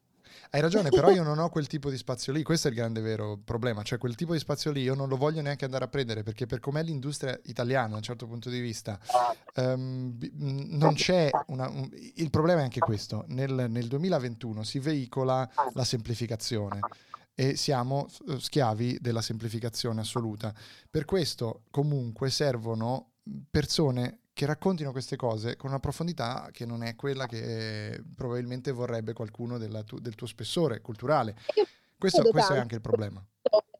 Hai 0.49 0.61
ragione, 0.61 0.89
però 0.89 1.09
io 1.09 1.23
non 1.23 1.39
ho 1.39 1.49
quel 1.49 1.67
tipo 1.67 1.89
di 1.89 1.97
spazio 1.97 2.33
lì, 2.33 2.43
questo 2.43 2.67
è 2.67 2.71
il 2.71 2.77
grande 2.77 3.01
vero 3.01 3.39
problema, 3.43 3.83
cioè 3.83 3.97
quel 3.97 4.15
tipo 4.15 4.33
di 4.33 4.39
spazio 4.39 4.71
lì 4.71 4.81
io 4.81 4.95
non 4.95 5.09
lo 5.09 5.17
voglio 5.17 5.41
neanche 5.41 5.65
andare 5.65 5.85
a 5.85 5.87
prendere 5.87 6.23
perché 6.23 6.45
per 6.45 6.59
com'è 6.59 6.83
l'industria 6.83 7.39
italiana 7.45 7.89
da 7.89 7.95
un 7.97 8.01
certo 8.01 8.27
punto 8.27 8.49
di 8.49 8.59
vista 8.59 8.99
um, 9.55 10.17
non 10.33 10.93
c'è 10.93 11.29
una... 11.47 11.67
Un, 11.67 11.89
il 12.15 12.29
problema 12.29 12.61
è 12.61 12.63
anche 12.63 12.79
questo, 12.79 13.25
nel, 13.27 13.67
nel 13.69 13.87
2021 13.87 14.63
si 14.63 14.79
veicola 14.79 15.49
la 15.73 15.83
semplificazione 15.83 16.79
e 17.35 17.57
siamo 17.57 18.07
schiavi 18.37 18.97
della 19.01 19.21
semplificazione 19.21 19.99
assoluta. 19.99 20.53
Per 20.89 21.03
questo 21.03 21.63
comunque 21.69 22.29
servono 22.29 23.11
persone 23.49 24.19
che 24.35 24.45
raccontino 24.45 24.91
queste 24.91 25.15
cose 25.15 25.55
con 25.55 25.69
una 25.69 25.79
profondità 25.79 26.49
che 26.51 26.65
non 26.65 26.83
è 26.83 26.97
quella 26.97 27.25
che 27.25 28.03
probabilmente 28.17 28.71
vorrebbe 28.73 29.13
qualcuno 29.13 29.57
tu, 29.85 29.97
del 29.99 30.13
tuo 30.13 30.27
spessore 30.27 30.81
culturale. 30.81 31.37
Questo, 31.97 32.21
questo 32.31 32.53
è 32.53 32.57
anche 32.57 32.75
il 32.75 32.81
problema. 32.81 33.25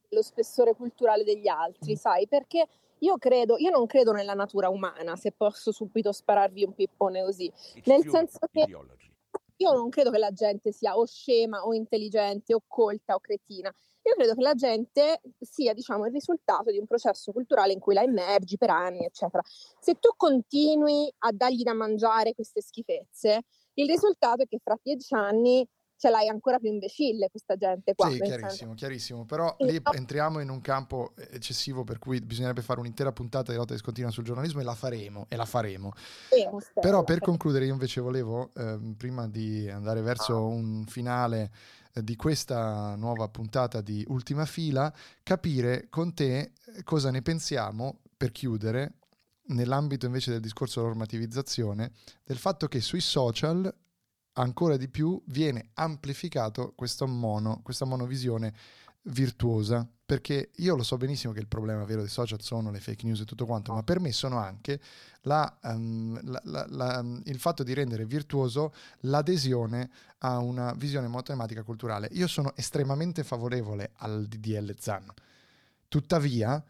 Lo 0.07 0.21
spessore 0.21 0.73
culturale 0.73 1.25
degli 1.25 1.49
altri, 1.49 1.91
mm. 1.91 1.97
sai, 1.97 2.25
perché 2.29 2.65
io 2.99 3.17
credo, 3.17 3.57
io 3.57 3.69
non 3.69 3.85
credo 3.85 4.13
nella 4.13 4.33
natura 4.33 4.69
umana, 4.69 5.17
se 5.17 5.33
posso 5.33 5.73
subito 5.73 6.13
spararvi 6.13 6.63
un 6.63 6.73
pippone 6.73 7.21
così, 7.21 7.51
It's 7.73 7.85
nel 7.87 8.07
senso 8.07 8.39
che 8.49 8.65
io 9.57 9.73
non 9.73 9.89
credo 9.89 10.09
che 10.09 10.17
la 10.17 10.31
gente 10.31 10.71
sia 10.71 10.97
o 10.97 11.05
scema 11.05 11.65
o 11.65 11.73
intelligente 11.73 12.53
o 12.53 12.61
colta 12.65 13.15
o 13.15 13.19
cretina. 13.19 13.75
Io 14.05 14.13
credo 14.15 14.35
che 14.35 14.41
la 14.41 14.53
gente 14.53 15.21
sia, 15.39 15.73
diciamo, 15.73 16.05
il 16.05 16.11
risultato 16.11 16.69
di 16.69 16.77
un 16.77 16.85
processo 16.85 17.31
culturale 17.31 17.73
in 17.73 17.79
cui 17.79 17.95
la 17.95 18.03
immergi 18.03 18.55
per 18.55 18.69
anni, 18.69 19.03
eccetera. 19.03 19.41
Se 19.79 19.95
tu 19.95 20.09
continui 20.15 21.11
a 21.19 21.31
dargli 21.31 21.63
da 21.63 21.73
mangiare 21.73 22.33
queste 22.33 22.61
schifezze, 22.61 23.41
il 23.73 23.87
risultato 23.87 24.43
è 24.43 24.47
che 24.47 24.59
fra 24.63 24.77
dieci 24.81 25.13
anni 25.15 25.67
ce 25.97 26.09
l'hai 26.09 26.27
ancora 26.27 26.59
più 26.59 26.69
imbecille 26.69 27.29
questa 27.29 27.55
gente 27.55 27.95
qua. 27.95 28.09
Sì, 28.09 28.19
chiarissimo, 28.19 28.49
senso. 28.49 28.73
chiarissimo. 28.73 29.25
Però 29.25 29.55
lì 29.59 29.81
entriamo 29.93 30.39
in 30.39 30.49
un 30.49 30.61
campo 30.61 31.13
eccessivo 31.15 31.83
per 31.83 31.99
cui 31.99 32.19
bisognerebbe 32.19 32.61
fare 32.61 32.79
un'intera 32.79 33.11
puntata 33.11 33.51
di 33.51 33.57
lotta 33.57 33.73
discontinua 33.73 34.11
sul 34.11 34.23
giornalismo 34.23 34.59
e 34.59 34.63
la 34.63 34.75
faremo, 34.75 35.25
e 35.29 35.35
la 35.35 35.45
faremo. 35.45 35.93
Sì, 36.29 36.47
Però 36.79 37.03
per 37.03 37.21
concludere 37.21 37.65
io 37.65 37.73
invece 37.73 38.01
volevo, 38.01 38.51
eh, 38.55 38.77
prima 38.97 39.27
di 39.27 39.69
andare 39.69 40.01
verso 40.01 40.45
un 40.45 40.85
finale 40.85 41.51
di 42.01 42.15
questa 42.15 42.95
nuova 42.95 43.29
puntata 43.29 43.81
di 43.81 44.03
Ultima 44.09 44.45
Fila, 44.45 44.93
capire 45.23 45.87
con 45.89 46.13
te 46.13 46.39
eh, 46.39 46.83
cosa 46.83 47.11
ne 47.11 47.21
pensiamo, 47.21 48.01
per 48.17 48.31
chiudere, 48.31 48.99
nell'ambito 49.47 50.05
invece 50.05 50.31
del 50.31 50.39
discorso 50.39 50.81
normativizzazione, 50.81 51.91
del 52.23 52.37
fatto 52.37 52.67
che 52.67 52.81
sui 52.81 53.01
social 53.01 53.73
ancora 54.33 54.77
di 54.77 54.89
più 54.89 55.21
viene 55.27 55.69
amplificato 55.75 56.73
mono, 57.05 57.61
questa 57.63 57.85
monovisione 57.85 58.53
virtuosa, 59.05 59.87
perché 60.05 60.51
io 60.57 60.75
lo 60.75 60.83
so 60.83 60.97
benissimo 60.97 61.33
che 61.33 61.39
il 61.39 61.47
problema 61.47 61.83
vero 61.83 62.01
dei 62.01 62.09
social 62.09 62.41
sono 62.41 62.71
le 62.71 62.79
fake 62.79 63.05
news 63.05 63.21
e 63.21 63.25
tutto 63.25 63.45
quanto, 63.45 63.73
ma 63.73 63.83
per 63.83 63.99
me 63.99 64.11
sono 64.11 64.37
anche 64.37 64.79
la, 65.21 65.57
um, 65.63 66.19
la, 66.43 66.65
la, 66.69 67.05
il 67.23 67.39
fatto 67.39 67.63
di 67.63 67.73
rendere 67.73 68.05
virtuoso 68.05 68.73
l'adesione 69.01 69.89
a 70.19 70.37
una 70.37 70.73
visione 70.73 71.07
matematica 71.07 71.63
culturale. 71.63 72.09
Io 72.11 72.27
sono 72.27 72.55
estremamente 72.55 73.23
favorevole 73.23 73.91
al 73.97 74.25
DDL 74.27 74.75
ZAN, 74.77 75.11
tuttavia 75.87 76.63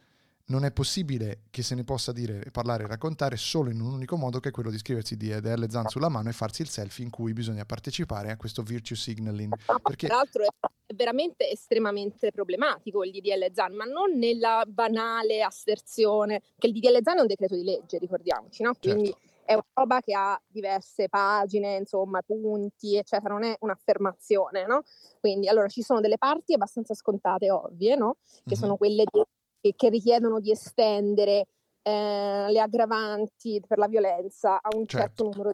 non 0.47 0.63
è 0.63 0.71
possibile 0.71 1.43
che 1.49 1.63
se 1.63 1.73
ne 1.73 1.83
possa 1.83 2.11
dire, 2.11 2.49
parlare 2.51 2.83
e 2.83 2.87
raccontare 2.87 3.35
solo 3.35 3.71
in 3.71 3.81
un 3.81 3.93
unico 3.93 4.15
modo 4.15 4.39
che 4.39 4.49
è 4.49 4.51
quello 4.51 4.69
di 4.69 4.77
scriversi 4.77 5.17
DDL 5.17 5.67
ZAN 5.69 5.87
sulla 5.87 6.09
mano 6.09 6.29
e 6.29 6.33
farsi 6.33 6.61
il 6.61 6.69
selfie 6.69 7.03
in 7.03 7.09
cui 7.09 7.33
bisogna 7.33 7.65
partecipare 7.65 8.29
a 8.29 8.37
questo 8.37 8.61
virtue 8.61 8.95
signaling. 8.95 9.55
Perché... 9.81 10.07
Tra 10.07 10.17
l'altro 10.17 10.43
è 10.43 10.93
veramente 10.93 11.49
estremamente 11.49 12.31
problematico 12.31 13.03
il 13.03 13.11
DDL 13.11 13.51
ZAN, 13.53 13.73
ma 13.73 13.85
non 13.85 14.17
nella 14.17 14.63
banale 14.67 15.41
asserzione 15.41 16.41
che 16.57 16.67
il 16.67 16.73
DDL 16.73 17.01
ZAN 17.01 17.17
è 17.17 17.21
un 17.21 17.27
decreto 17.27 17.55
di 17.55 17.63
legge, 17.63 17.97
ricordiamoci, 17.97 18.61
no? 18.61 18.73
Quindi 18.79 19.05
certo. 19.05 19.19
è 19.45 19.53
una 19.53 19.65
roba 19.73 19.99
che 20.01 20.13
ha 20.13 20.39
diverse 20.47 21.09
pagine, 21.09 21.77
insomma, 21.77 22.21
punti, 22.21 22.97
eccetera, 22.97 23.33
non 23.33 23.43
è 23.45 23.55
un'affermazione, 23.61 24.67
no? 24.67 24.83
Quindi 25.19 25.47
allora 25.47 25.67
ci 25.69 25.81
sono 25.81 26.01
delle 26.01 26.19
parti 26.19 26.53
abbastanza 26.53 26.93
scontate, 26.93 27.49
ovvie, 27.49 27.95
no? 27.95 28.17
Che 28.21 28.41
mm-hmm. 28.51 28.59
sono 28.59 28.77
quelle 28.77 29.05
di 29.11 29.23
che, 29.65 29.73
che 29.75 29.89
richiedono 29.89 30.39
di 30.39 30.51
estendere 30.51 31.47
eh, 31.81 32.47
le 32.49 32.59
aggravanti 32.59 33.61
per 33.67 33.79
la 33.79 33.87
violenza 33.87 34.61
a 34.61 34.75
un 34.75 34.85
certo, 34.85 35.07
certo 35.07 35.23
numero 35.23 35.49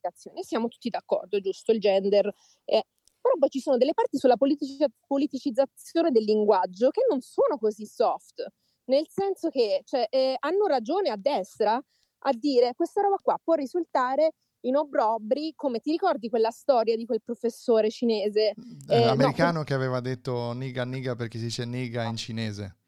di 0.00 0.08
azioni. 0.08 0.42
Siamo 0.42 0.68
tutti 0.68 0.88
d'accordo, 0.88 1.40
giusto? 1.40 1.72
Il 1.72 1.80
gender. 1.80 2.32
È... 2.64 2.80
Però 3.20 3.34
poi 3.38 3.50
ci 3.50 3.60
sono 3.60 3.76
delle 3.76 3.92
parti 3.92 4.16
sulla 4.16 4.36
politici- 4.36 4.82
politicizzazione 5.06 6.10
del 6.10 6.24
linguaggio 6.24 6.88
che 6.88 7.02
non 7.08 7.20
sono 7.20 7.58
così 7.58 7.84
soft, 7.84 8.46
nel 8.84 9.06
senso 9.08 9.50
che 9.50 9.82
cioè, 9.84 10.06
eh, 10.08 10.36
hanno 10.38 10.66
ragione 10.66 11.10
a 11.10 11.16
destra 11.16 11.74
a 12.22 12.32
dire 12.32 12.72
questa 12.74 13.02
roba 13.02 13.16
qua 13.22 13.38
può 13.42 13.54
risultare 13.54 14.32
in 14.62 14.76
obbrobri, 14.76 15.52
come 15.54 15.80
ti 15.80 15.90
ricordi 15.90 16.28
quella 16.28 16.50
storia 16.50 16.96
di 16.96 17.06
quel 17.06 17.22
professore 17.22 17.90
cinese? 17.90 18.54
Eh, 18.88 19.00
eh, 19.00 19.04
americano 19.04 19.58
no, 19.58 19.64
che 19.64 19.74
aveva 19.74 20.00
detto 20.00 20.52
niga 20.52 20.84
niga 20.84 21.14
perché 21.14 21.38
si 21.38 21.44
dice 21.44 21.66
niga 21.66 22.04
in 22.04 22.16
cinese. 22.16 22.79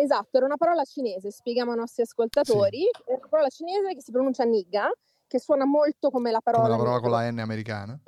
Esatto, 0.00 0.36
era 0.36 0.46
una 0.46 0.56
parola 0.56 0.84
cinese, 0.84 1.32
spieghiamo 1.32 1.72
ai 1.72 1.78
nostri 1.78 2.02
ascoltatori, 2.02 2.82
sì. 2.82 3.10
è 3.10 3.14
una 3.14 3.26
parola 3.28 3.48
cinese 3.48 3.94
che 3.94 4.00
si 4.00 4.12
pronuncia 4.12 4.44
niga, 4.44 4.88
che 5.26 5.40
suona 5.40 5.64
molto 5.64 6.10
come 6.10 6.30
la 6.30 6.40
parola... 6.40 6.68
Come 6.68 6.76
la 6.76 6.82
parola 6.82 7.00
con 7.00 7.10
la 7.10 7.28
N 7.28 7.38
americana. 7.40 8.00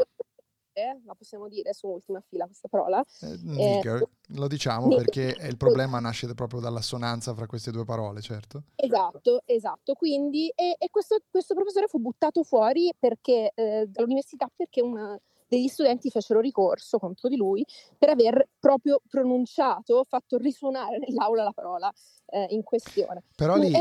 Eh, 0.73 1.01
la 1.05 1.15
possiamo 1.15 1.49
dire 1.49 1.75
su 1.75 1.89
ultima 1.89 2.21
fila 2.21 2.47
questa 2.47 2.69
parola. 2.69 3.05
Eh, 3.23 3.39
nigger, 3.43 4.03
eh, 4.03 4.09
lo 4.37 4.47
diciamo 4.47 4.87
nigger. 4.87 5.05
perché 5.05 5.47
il 5.49 5.57
problema 5.57 5.99
nasce 5.99 6.33
proprio 6.33 6.61
dall'assonanza 6.61 7.35
fra 7.35 7.47
queste 7.47 7.73
due 7.73 7.85
parole, 7.85 8.21
certo. 8.21 8.63
Esatto, 8.77 9.43
esatto. 9.47 9.95
Quindi, 9.95 10.49
e, 10.55 10.77
e 10.79 10.91
questo, 10.91 11.19
questo, 11.29 11.55
professore 11.55 11.89
fu 11.89 11.99
buttato 11.99 12.45
fuori 12.45 12.95
perché, 12.97 13.51
eh, 13.53 13.87
dall'università 13.89 14.49
perché 14.55 14.81
una, 14.81 15.21
degli 15.51 15.67
studenti 15.67 16.11
fecero 16.11 16.41
ricorso 16.41 16.99
contro 16.99 17.29
di 17.29 17.37
lui 17.37 17.67
per 17.99 18.11
aver 18.11 18.49
proprio 18.59 19.01
pronunciato, 19.09 20.05
fatto 20.09 20.39
risuonare 20.39 20.99
nell'aula 20.99 21.43
la 21.43 21.53
parola 21.53 21.93
eh, 22.27 22.47
in 22.51 22.63
questione. 22.63 23.25
Però 23.35 23.57
lì... 23.57 23.73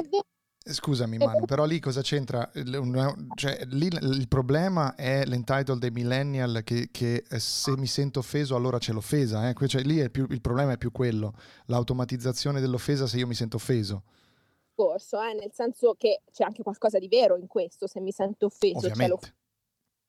Scusami 0.61 1.17
Manu, 1.17 1.45
però 1.45 1.65
lì 1.65 1.79
cosa 1.79 2.01
c'entra? 2.01 2.51
Cioè, 3.33 3.65
lì 3.69 3.87
il 3.87 4.27
problema 4.27 4.93
è 4.93 5.25
l'entitled 5.25 5.79
dei 5.79 5.89
millennial 5.89 6.61
che, 6.63 6.89
che 6.91 7.23
eh, 7.27 7.39
se 7.39 7.75
mi 7.77 7.87
sento 7.87 8.19
offeso 8.19 8.55
allora 8.55 8.77
c'è 8.77 8.91
l'offesa, 8.91 9.49
eh? 9.49 9.67
cioè, 9.67 9.81
lì 9.81 10.07
più, 10.11 10.27
il 10.29 10.41
problema 10.41 10.73
è 10.73 10.77
più 10.77 10.91
quello, 10.91 11.33
l'automatizzazione 11.67 12.59
dell'offesa 12.59 13.07
se 13.07 13.17
io 13.17 13.25
mi 13.25 13.35
sento 13.35 13.55
offeso. 13.55 14.03
Corso, 14.75 15.19
eh? 15.21 15.33
nel 15.33 15.51
senso 15.53 15.95
che 15.97 16.21
c'è 16.31 16.43
anche 16.43 16.61
qualcosa 16.61 16.99
di 16.99 17.07
vero 17.07 17.37
in 17.37 17.47
questo, 17.47 17.87
se 17.87 17.99
mi 17.99 18.11
sento 18.11 18.47
offeso 18.47 18.77
Ovviamente. 18.77 19.01
c'è 19.01 19.07
l'offesa 19.07 19.38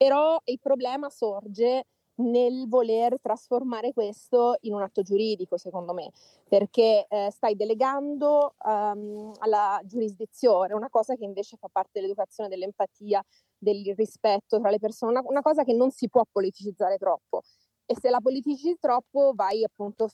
però 0.00 0.40
il 0.44 0.58
problema 0.58 1.10
sorge 1.10 1.84
nel 2.22 2.66
voler 2.68 3.20
trasformare 3.20 3.92
questo 3.92 4.56
in 4.60 4.72
un 4.72 4.80
atto 4.80 5.02
giuridico, 5.02 5.58
secondo 5.58 5.92
me, 5.92 6.10
perché 6.48 7.04
eh, 7.06 7.28
stai 7.30 7.54
delegando 7.54 8.54
um, 8.64 9.30
alla 9.40 9.78
giurisdizione 9.84 10.72
una 10.72 10.88
cosa 10.88 11.16
che 11.16 11.24
invece 11.24 11.58
fa 11.58 11.68
parte 11.70 12.00
dell'educazione, 12.00 12.48
dell'empatia, 12.48 13.22
del 13.58 13.94
rispetto 13.94 14.58
tra 14.58 14.70
le 14.70 14.78
persone, 14.78 15.12
una, 15.12 15.22
una 15.26 15.42
cosa 15.42 15.64
che 15.64 15.74
non 15.74 15.90
si 15.90 16.08
può 16.08 16.22
politicizzare 16.30 16.96
troppo. 16.96 17.42
E 17.84 17.94
se 17.94 18.08
la 18.08 18.20
politicizzi 18.22 18.78
troppo 18.80 19.32
vai 19.34 19.62
appunto 19.64 20.08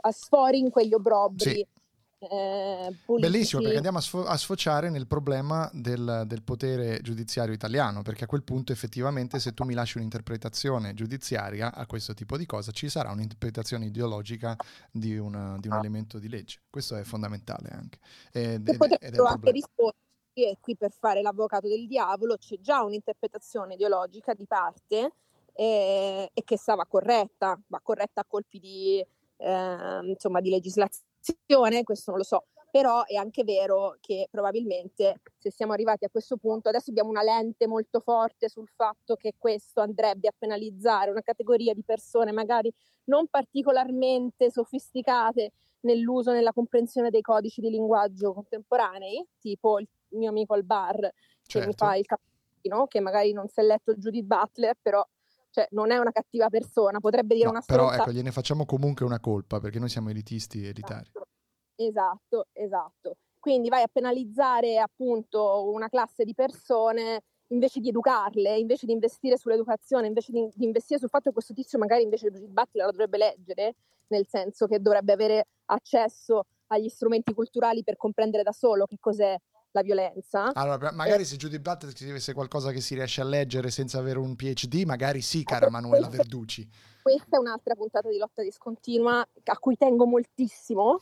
a 0.00 0.12
sfori 0.12 0.60
in 0.60 0.70
quegli 0.70 0.94
obbrobri. 0.94 1.50
Sì 1.50 1.66
eh, 2.18 2.94
Bellissimo 3.18 3.60
perché 3.60 3.76
andiamo 3.76 3.98
a, 3.98 4.00
sfo- 4.00 4.24
a, 4.24 4.36
sfociare 4.36 4.88
nel 4.88 5.06
problema 5.06 5.70
del, 5.72 6.24
del, 6.26 6.42
potere 6.42 7.00
giudiziario 7.02 7.52
italiano, 7.52 8.02
perché 8.02 8.24
a 8.24 8.26
quel 8.26 8.42
punto 8.42 8.72
effettivamente 8.72 9.38
se 9.38 9.52
tu 9.52 9.64
mi 9.64 9.74
lasci 9.74 9.98
un'interpretazione 9.98 10.94
giudiziaria 10.94 11.74
a 11.74 11.84
questo 11.86 12.14
tipo 12.14 12.38
di 12.38 12.46
cosa 12.46 12.72
ci 12.72 12.88
sarà 12.88 13.10
un'interpretazione 13.10 13.86
ideologica 13.86 14.56
di, 14.90 15.18
una, 15.18 15.58
di 15.58 15.68
un 15.68 15.74
elemento 15.74 16.18
di 16.18 16.28
legge. 16.28 16.62
Questo 16.70 16.96
è 16.96 17.02
fondamentale 17.02 17.68
anche. 17.70 17.98
Ed, 18.32 18.66
ed, 18.66 18.96
ed 18.98 19.14
è 19.14 19.18
anche 19.18 19.50
rispondere 19.50 20.04
e 20.32 20.58
qui 20.60 20.76
per 20.76 20.92
fare 20.92 21.22
l'avvocato 21.22 21.66
del 21.66 21.86
diavolo 21.86 22.36
c'è 22.36 22.58
già 22.60 22.82
un'interpretazione 22.82 23.74
ideologica 23.74 24.34
di 24.34 24.46
parte 24.46 25.12
eh, 25.54 26.30
e 26.32 26.44
che 26.44 26.58
stava 26.58 26.84
corretta, 26.84 27.58
va 27.68 27.80
corretta 27.82 28.20
a 28.20 28.26
colpi 28.28 28.58
di, 28.58 29.04
eh, 29.38 29.98
insomma, 30.02 30.40
di 30.40 30.50
legislazione 30.50 31.14
questo 31.82 32.10
non 32.10 32.20
lo 32.20 32.24
so, 32.24 32.46
però 32.70 33.04
è 33.04 33.14
anche 33.14 33.42
vero 33.42 33.96
che 34.00 34.28
probabilmente 34.30 35.20
se 35.38 35.50
siamo 35.50 35.72
arrivati 35.72 36.04
a 36.04 36.10
questo 36.10 36.36
punto, 36.36 36.68
adesso 36.68 36.90
abbiamo 36.90 37.10
una 37.10 37.22
lente 37.22 37.66
molto 37.66 38.00
forte 38.00 38.48
sul 38.48 38.68
fatto 38.74 39.16
che 39.16 39.34
questo 39.38 39.80
andrebbe 39.80 40.28
a 40.28 40.34
penalizzare 40.36 41.10
una 41.10 41.22
categoria 41.22 41.72
di 41.72 41.82
persone 41.82 42.32
magari 42.32 42.72
non 43.04 43.28
particolarmente 43.28 44.50
sofisticate 44.50 45.52
nell'uso 45.80 46.30
e 46.30 46.34
nella 46.34 46.52
comprensione 46.52 47.10
dei 47.10 47.22
codici 47.22 47.60
di 47.60 47.70
linguaggio 47.70 48.34
contemporanei, 48.34 49.24
tipo 49.38 49.78
il 49.78 49.88
mio 50.08 50.30
amico 50.30 50.54
al 50.54 50.64
bar 50.64 50.98
che 50.98 51.12
certo. 51.46 51.68
mi 51.68 51.74
fa 51.76 51.94
il 51.94 52.04
cappuccino, 52.04 52.86
che 52.86 53.00
magari 53.00 53.32
non 53.32 53.48
si 53.48 53.60
è 53.60 53.62
letto 53.62 53.94
Judith 53.94 54.26
Butler, 54.26 54.76
però 54.80 55.06
cioè 55.56 55.66
non 55.70 55.90
è 55.90 55.96
una 55.96 56.12
cattiva 56.12 56.50
persona, 56.50 57.00
potrebbe 57.00 57.32
dire 57.34 57.46
No, 57.46 57.52
una 57.52 57.62
però 57.64 57.84
stronzata. 57.84 58.02
ecco, 58.10 58.12
gliene 58.18 58.30
facciamo 58.30 58.66
comunque 58.66 59.06
una 59.06 59.20
colpa 59.20 59.58
perché 59.58 59.78
noi 59.78 59.88
siamo 59.88 60.10
elitisti 60.10 60.62
e 60.62 60.68
elitari. 60.68 61.10
Esatto, 61.76 62.48
esatto. 62.52 63.16
Quindi 63.38 63.70
vai 63.70 63.82
a 63.82 63.88
penalizzare 63.90 64.76
appunto 64.78 65.70
una 65.70 65.88
classe 65.88 66.24
di 66.24 66.34
persone 66.34 67.22
invece 67.48 67.80
di 67.80 67.88
educarle, 67.88 68.58
invece 68.58 68.84
di 68.84 68.92
investire 68.92 69.38
sull'educazione, 69.38 70.06
invece 70.08 70.30
di, 70.32 70.46
di 70.54 70.64
investire 70.66 70.98
sul 70.98 71.08
fatto 71.08 71.28
che 71.28 71.32
questo 71.32 71.54
tizio 71.54 71.78
magari 71.78 72.02
invece 72.02 72.30
Judith 72.30 72.50
Butler 72.50 72.84
la 72.84 72.90
dovrebbe 72.90 73.16
leggere, 73.16 73.74
nel 74.08 74.26
senso 74.26 74.66
che 74.66 74.78
dovrebbe 74.80 75.12
avere 75.14 75.46
accesso 75.66 76.42
agli 76.66 76.88
strumenti 76.90 77.32
culturali 77.32 77.82
per 77.82 77.96
comprendere 77.96 78.42
da 78.42 78.52
solo 78.52 78.84
che 78.84 78.96
cos'è 79.00 79.34
la 79.76 79.82
violenza. 79.82 80.52
Allora, 80.54 80.78
per- 80.78 80.92
magari 80.92 81.24
se 81.24 81.36
Judy 81.36 81.58
Butler 81.58 81.94
scrivesse 81.94 82.32
qualcosa 82.32 82.72
che 82.72 82.80
si 82.80 82.94
riesce 82.94 83.20
a 83.20 83.24
leggere 83.24 83.70
senza 83.70 83.98
avere 83.98 84.18
un 84.18 84.34
PhD, 84.34 84.84
magari 84.84 85.20
sì, 85.20 85.44
cara 85.44 85.68
Manuela 85.68 86.08
Verducci. 86.08 86.68
Questa 87.02 87.36
è 87.36 87.38
un'altra 87.38 87.74
puntata 87.74 88.08
di 88.08 88.16
lotta 88.16 88.42
discontinua 88.42 89.20
a 89.20 89.58
cui 89.58 89.76
tengo 89.76 90.06
moltissimo, 90.06 90.98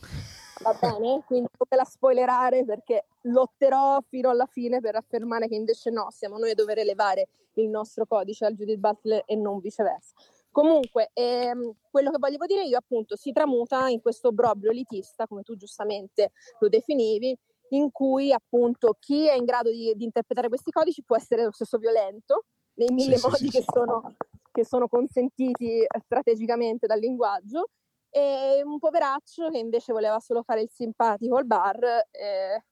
va 0.62 0.76
bene? 0.80 1.22
Quindi 1.24 1.48
non 1.56 1.66
me 1.70 1.76
la 1.76 1.84
spoilerare 1.84 2.64
perché 2.64 3.06
lotterò 3.22 4.00
fino 4.08 4.28
alla 4.28 4.46
fine 4.46 4.80
per 4.80 4.96
affermare 4.96 5.48
che 5.48 5.54
invece 5.54 5.90
no, 5.90 6.08
siamo 6.10 6.36
noi 6.36 6.50
a 6.50 6.54
dover 6.54 6.78
elevare 6.78 7.28
il 7.54 7.68
nostro 7.68 8.04
codice 8.06 8.44
al 8.44 8.54
Judith 8.54 8.78
Butler 8.78 9.22
e 9.24 9.36
non 9.36 9.60
viceversa. 9.60 10.12
Comunque, 10.50 11.10
ehm, 11.14 11.74
quello 11.90 12.10
che 12.10 12.18
volevo 12.18 12.46
dire 12.46 12.64
io 12.64 12.78
appunto 12.78 13.16
si 13.16 13.32
tramuta 13.32 13.88
in 13.88 14.00
questo 14.00 14.28
obbrobrio 14.28 14.70
elitista, 14.70 15.26
come 15.26 15.42
tu 15.42 15.56
giustamente 15.56 16.30
lo 16.60 16.68
definivi, 16.68 17.36
in 17.74 17.90
cui 17.90 18.32
appunto 18.32 18.96
chi 18.98 19.28
è 19.28 19.34
in 19.34 19.44
grado 19.44 19.70
di, 19.70 19.92
di 19.94 20.04
interpretare 20.04 20.48
questi 20.48 20.70
codici 20.70 21.02
può 21.02 21.16
essere 21.16 21.44
lo 21.44 21.52
stesso 21.52 21.78
violento, 21.78 22.44
nei 22.74 22.88
mille 22.92 23.16
sì, 23.16 23.26
modi 23.26 23.36
sì, 23.36 23.50
che, 23.50 23.60
sì. 23.60 23.66
Sono, 23.72 24.14
che 24.50 24.64
sono 24.64 24.88
consentiti 24.88 25.80
eh, 25.80 26.00
strategicamente 26.04 26.86
dal 26.86 26.98
linguaggio, 26.98 27.68
e 28.10 28.62
un 28.64 28.78
poveraccio 28.78 29.50
che 29.50 29.58
invece 29.58 29.92
voleva 29.92 30.20
solo 30.20 30.42
fare 30.44 30.62
il 30.62 30.70
simpatico 30.70 31.36
al 31.36 31.46
bar 31.46 31.82
eh, 32.10 32.64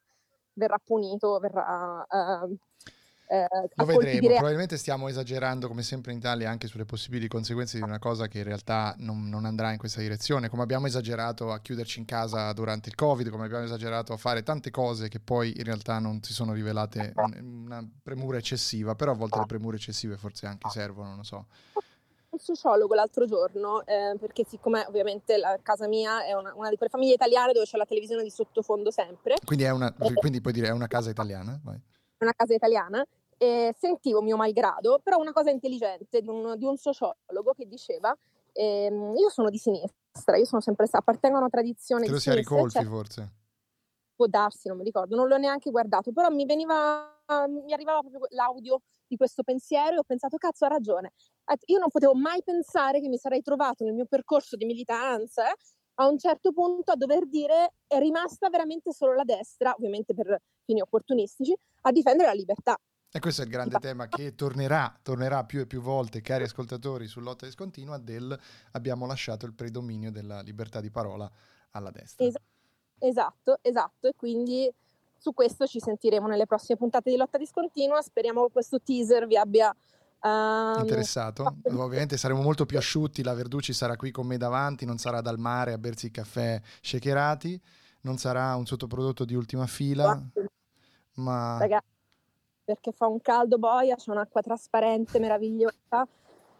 verrà 0.52 0.78
punito, 0.82 1.38
verrà... 1.38 2.06
eh, 2.08 2.56
eh, 3.32 3.46
Lo 3.76 3.86
vedremo, 3.86 4.28
rea- 4.28 4.36
probabilmente 4.36 4.76
stiamo 4.76 5.08
esagerando 5.08 5.66
come 5.66 5.82
sempre 5.82 6.12
in 6.12 6.18
Italia 6.18 6.50
anche 6.50 6.66
sulle 6.66 6.84
possibili 6.84 7.28
conseguenze 7.28 7.78
di 7.78 7.82
una 7.82 7.98
cosa 7.98 8.28
che 8.28 8.38
in 8.38 8.44
realtà 8.44 8.94
non, 8.98 9.30
non 9.30 9.46
andrà 9.46 9.72
in 9.72 9.78
questa 9.78 10.02
direzione, 10.02 10.50
come 10.50 10.62
abbiamo 10.62 10.86
esagerato 10.86 11.50
a 11.50 11.58
chiuderci 11.60 11.98
in 11.98 12.04
casa 12.04 12.52
durante 12.52 12.90
il 12.90 12.94
Covid, 12.94 13.30
come 13.30 13.46
abbiamo 13.46 13.64
esagerato 13.64 14.12
a 14.12 14.18
fare 14.18 14.42
tante 14.42 14.70
cose 14.70 15.08
che 15.08 15.18
poi 15.18 15.54
in 15.56 15.64
realtà 15.64 15.98
non 15.98 16.22
si 16.22 16.34
sono 16.34 16.52
rivelate 16.52 17.14
un- 17.16 17.62
una 17.64 17.88
premura 18.02 18.36
eccessiva, 18.36 18.94
però 18.94 19.12
a 19.12 19.14
volte 19.14 19.38
le 19.38 19.46
premure 19.46 19.76
eccessive 19.76 20.18
forse 20.18 20.44
anche 20.46 20.68
servono, 20.68 21.08
non 21.08 21.16
lo 21.16 21.22
so. 21.22 21.46
un 22.28 22.38
sociologo 22.38 22.94
l'altro 22.94 23.26
giorno, 23.26 23.82
eh, 23.86 24.14
perché 24.18 24.44
siccome 24.46 24.84
ovviamente 24.88 25.38
la 25.38 25.58
casa 25.62 25.86
mia 25.86 26.24
è 26.24 26.34
una, 26.34 26.52
una 26.54 26.68
di 26.68 26.76
quelle 26.76 26.90
famiglie 26.90 27.14
italiane 27.14 27.52
dove 27.54 27.64
c'è 27.64 27.78
la 27.78 27.86
televisione 27.86 28.22
di 28.22 28.30
sottofondo 28.30 28.90
sempre, 28.90 29.36
Quindi, 29.44 29.64
è 29.64 29.70
una, 29.70 29.90
quindi 30.14 30.42
puoi 30.42 30.52
dire 30.52 30.68
è 30.68 30.70
una 30.70 30.86
casa 30.86 31.08
italiana? 31.08 31.58
Vai. 31.62 31.80
è 32.18 32.24
una 32.24 32.32
casa 32.36 32.54
italiana, 32.54 33.04
e 33.42 33.74
sentivo 33.76 34.22
mio 34.22 34.36
malgrado, 34.36 35.00
però 35.02 35.18
una 35.18 35.32
cosa 35.32 35.50
intelligente 35.50 36.20
di 36.20 36.28
un, 36.28 36.54
di 36.56 36.64
un 36.64 36.76
sociologo 36.76 37.52
che 37.56 37.66
diceva, 37.66 38.16
ehm, 38.52 39.16
io 39.16 39.28
sono 39.30 39.50
di 39.50 39.58
sinistra, 39.58 40.36
io 40.36 40.44
sono 40.44 40.60
sempre 40.60 40.86
stata, 40.86 41.02
appartengo 41.02 41.38
a 41.38 41.40
una 41.40 41.48
tradizione 41.48 42.02
Credo 42.02 42.18
di 42.18 42.22
sia 42.22 42.32
sinistra, 42.32 42.54
Ricolfi 42.54 42.78
eccetera. 42.78 42.96
forse. 42.96 43.32
può 44.14 44.26
darsi, 44.26 44.68
non 44.68 44.76
mi 44.76 44.84
ricordo, 44.84 45.16
non 45.16 45.26
l'ho 45.26 45.38
neanche 45.38 45.72
guardato, 45.72 46.12
però 46.12 46.28
mi 46.30 46.46
veniva, 46.46 47.20
mi 47.48 47.72
arrivava 47.72 47.98
proprio 47.98 48.26
l'audio 48.28 48.80
di 49.08 49.16
questo 49.16 49.42
pensiero 49.42 49.96
e 49.96 49.98
ho 49.98 50.04
pensato, 50.04 50.36
cazzo, 50.36 50.64
ha 50.66 50.68
ragione. 50.68 51.10
Io 51.66 51.80
non 51.80 51.88
potevo 51.88 52.14
mai 52.14 52.44
pensare 52.44 53.00
che 53.00 53.08
mi 53.08 53.18
sarei 53.18 53.42
trovato 53.42 53.82
nel 53.82 53.94
mio 53.94 54.06
percorso 54.06 54.54
di 54.54 54.66
militanza 54.66 55.50
eh, 55.50 55.56
a 55.96 56.06
un 56.06 56.16
certo 56.16 56.52
punto 56.52 56.92
a 56.92 56.96
dover 56.96 57.26
dire 57.26 57.72
è 57.88 57.98
rimasta 57.98 58.48
veramente 58.48 58.92
solo 58.92 59.14
la 59.14 59.24
destra, 59.24 59.74
ovviamente 59.76 60.14
per 60.14 60.40
fini 60.64 60.80
opportunistici, 60.80 61.52
a 61.80 61.90
difendere 61.90 62.28
la 62.28 62.34
libertà. 62.34 62.78
E 63.14 63.20
questo 63.20 63.42
è 63.42 63.44
il 63.44 63.50
grande 63.50 63.78
tema 63.78 64.08
che 64.08 64.34
tornerà, 64.34 64.98
tornerà 65.02 65.44
più 65.44 65.60
e 65.60 65.66
più 65.66 65.82
volte, 65.82 66.22
cari 66.22 66.44
ascoltatori, 66.44 67.06
su 67.06 67.20
Lotta 67.20 67.44
Discontinua, 67.44 67.98
del 67.98 68.38
abbiamo 68.70 69.04
lasciato 69.04 69.44
il 69.44 69.52
predominio 69.52 70.10
della 70.10 70.40
libertà 70.40 70.80
di 70.80 70.90
parola 70.90 71.30
alla 71.72 71.90
destra. 71.90 72.24
Es- 72.24 72.40
esatto, 72.98 73.58
esatto, 73.60 74.08
e 74.08 74.14
quindi 74.16 74.72
su 75.18 75.34
questo 75.34 75.66
ci 75.66 75.78
sentiremo 75.78 76.26
nelle 76.26 76.46
prossime 76.46 76.78
puntate 76.78 77.10
di 77.10 77.16
Lotta 77.16 77.36
Discontinua, 77.36 78.00
speriamo 78.00 78.46
che 78.46 78.52
questo 78.52 78.80
teaser 78.80 79.26
vi 79.26 79.36
abbia... 79.36 79.76
ehm, 80.22 80.78
Interessato? 80.78 81.56
Ovviamente 81.64 82.16
saremo 82.16 82.40
molto 82.40 82.64
più 82.64 82.78
asciutti, 82.78 83.22
la 83.22 83.34
Verducci 83.34 83.74
sarà 83.74 83.94
qui 83.94 84.10
con 84.10 84.26
me 84.26 84.38
davanti, 84.38 84.86
non 84.86 84.96
sarà 84.96 85.20
dal 85.20 85.38
mare 85.38 85.74
a 85.74 85.78
bersi 85.78 86.06
il 86.06 86.12
caffè 86.12 86.58
shakerati, 86.80 87.60
non 88.00 88.16
sarà 88.16 88.56
un 88.56 88.64
sottoprodotto 88.64 89.26
di 89.26 89.34
ultima 89.34 89.66
fila, 89.66 90.18
ma 91.16 91.58
ragazzi, 91.58 91.90
perché 92.64 92.92
fa 92.92 93.06
un 93.06 93.20
caldo 93.20 93.58
boia, 93.58 93.96
c'è 93.96 94.10
un'acqua 94.10 94.40
trasparente 94.40 95.18
meravigliosa, 95.18 96.06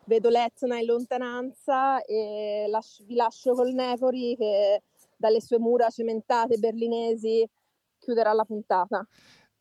vedo 0.05 0.29
l'Etna 0.29 0.79
in 0.79 0.87
lontananza 0.87 2.03
e 2.05 2.67
lascio- 2.69 3.05
vi 3.05 3.15
lascio 3.15 3.55
col 3.55 3.73
Nepori 3.73 4.37
che 4.37 4.83
dalle 5.17 5.41
sue 5.41 5.59
mura 5.59 5.89
cementate 5.89 6.59
berlinesi 6.59 7.49
chiuderà 7.99 8.33
la 8.33 8.45
puntata. 8.45 9.07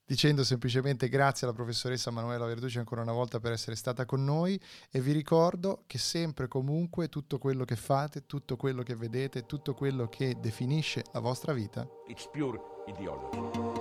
dicendo 0.04 0.43
semplicemente 0.43 1.08
grazie 1.08 1.47
alla 1.47 1.56
professoressa 1.56 2.12
Manuela 2.12 2.45
Verducci 2.45 2.80
ancora 2.80 3.01
una 3.01 3.13
volta 3.13 3.39
per 3.39 3.54
essere 3.54 3.77
stata 3.77 4.04
con 4.04 4.25
noi 4.25 4.60
e 4.89 4.99
vi 4.99 5.13
ricordo 5.13 5.84
che 5.88 5.97
sempre 5.97 6.49
comunque 6.49 7.08
tutto 7.08 7.38
quello 7.38 7.63
che 7.63 7.77
fate, 7.77 8.25
tutto 8.25 8.58
quello 8.58 8.84
che 8.84 8.95
vedete, 8.95 9.45
tutto 9.45 9.73
quello 9.73 10.10
che 10.10 10.36
definisce 10.38 11.04
la 11.13 11.19
vostra 11.19 11.54
vita 11.54 11.88
It's 12.08 12.27
pure 12.30 12.60
ideology. 12.88 13.80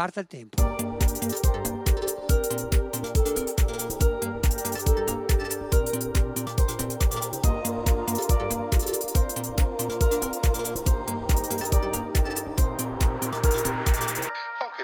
Parta 0.00 0.20
il 0.20 0.26
tempo. 0.28 0.56
Pochi 0.56 0.78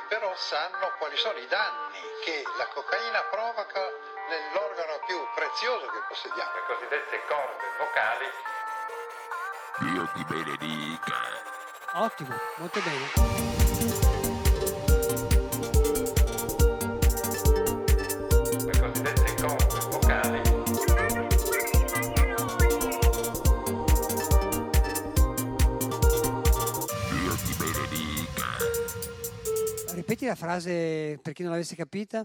però 0.07 0.35
sanno 0.37 0.93
quali 0.99 1.17
sono 1.17 1.39
i 1.39 1.47
danni 1.49 1.97
che 2.23 2.43
la 2.59 2.69
cocaina 2.75 3.23
provoca 3.31 3.81
nell'organo 4.29 5.01
più 5.07 5.17
prezioso 5.35 5.87
che 5.87 6.01
possediamo. 6.09 6.53
le 6.53 6.61
cosiddette 6.67 7.25
corde 7.27 7.65
vocali 7.81 8.29
Dio 9.81 10.05
ti 10.13 10.25
benedica. 10.29 11.17
Ottimo, 11.95 12.37
molto 12.59 12.81
bene. 12.81 13.56
Ripeti 30.09 30.27
la 30.27 30.37
frase 30.37 31.19
per 31.21 31.33
chi 31.33 31.43
non 31.43 31.51
l'avesse 31.51 31.75
capita. 31.75 32.25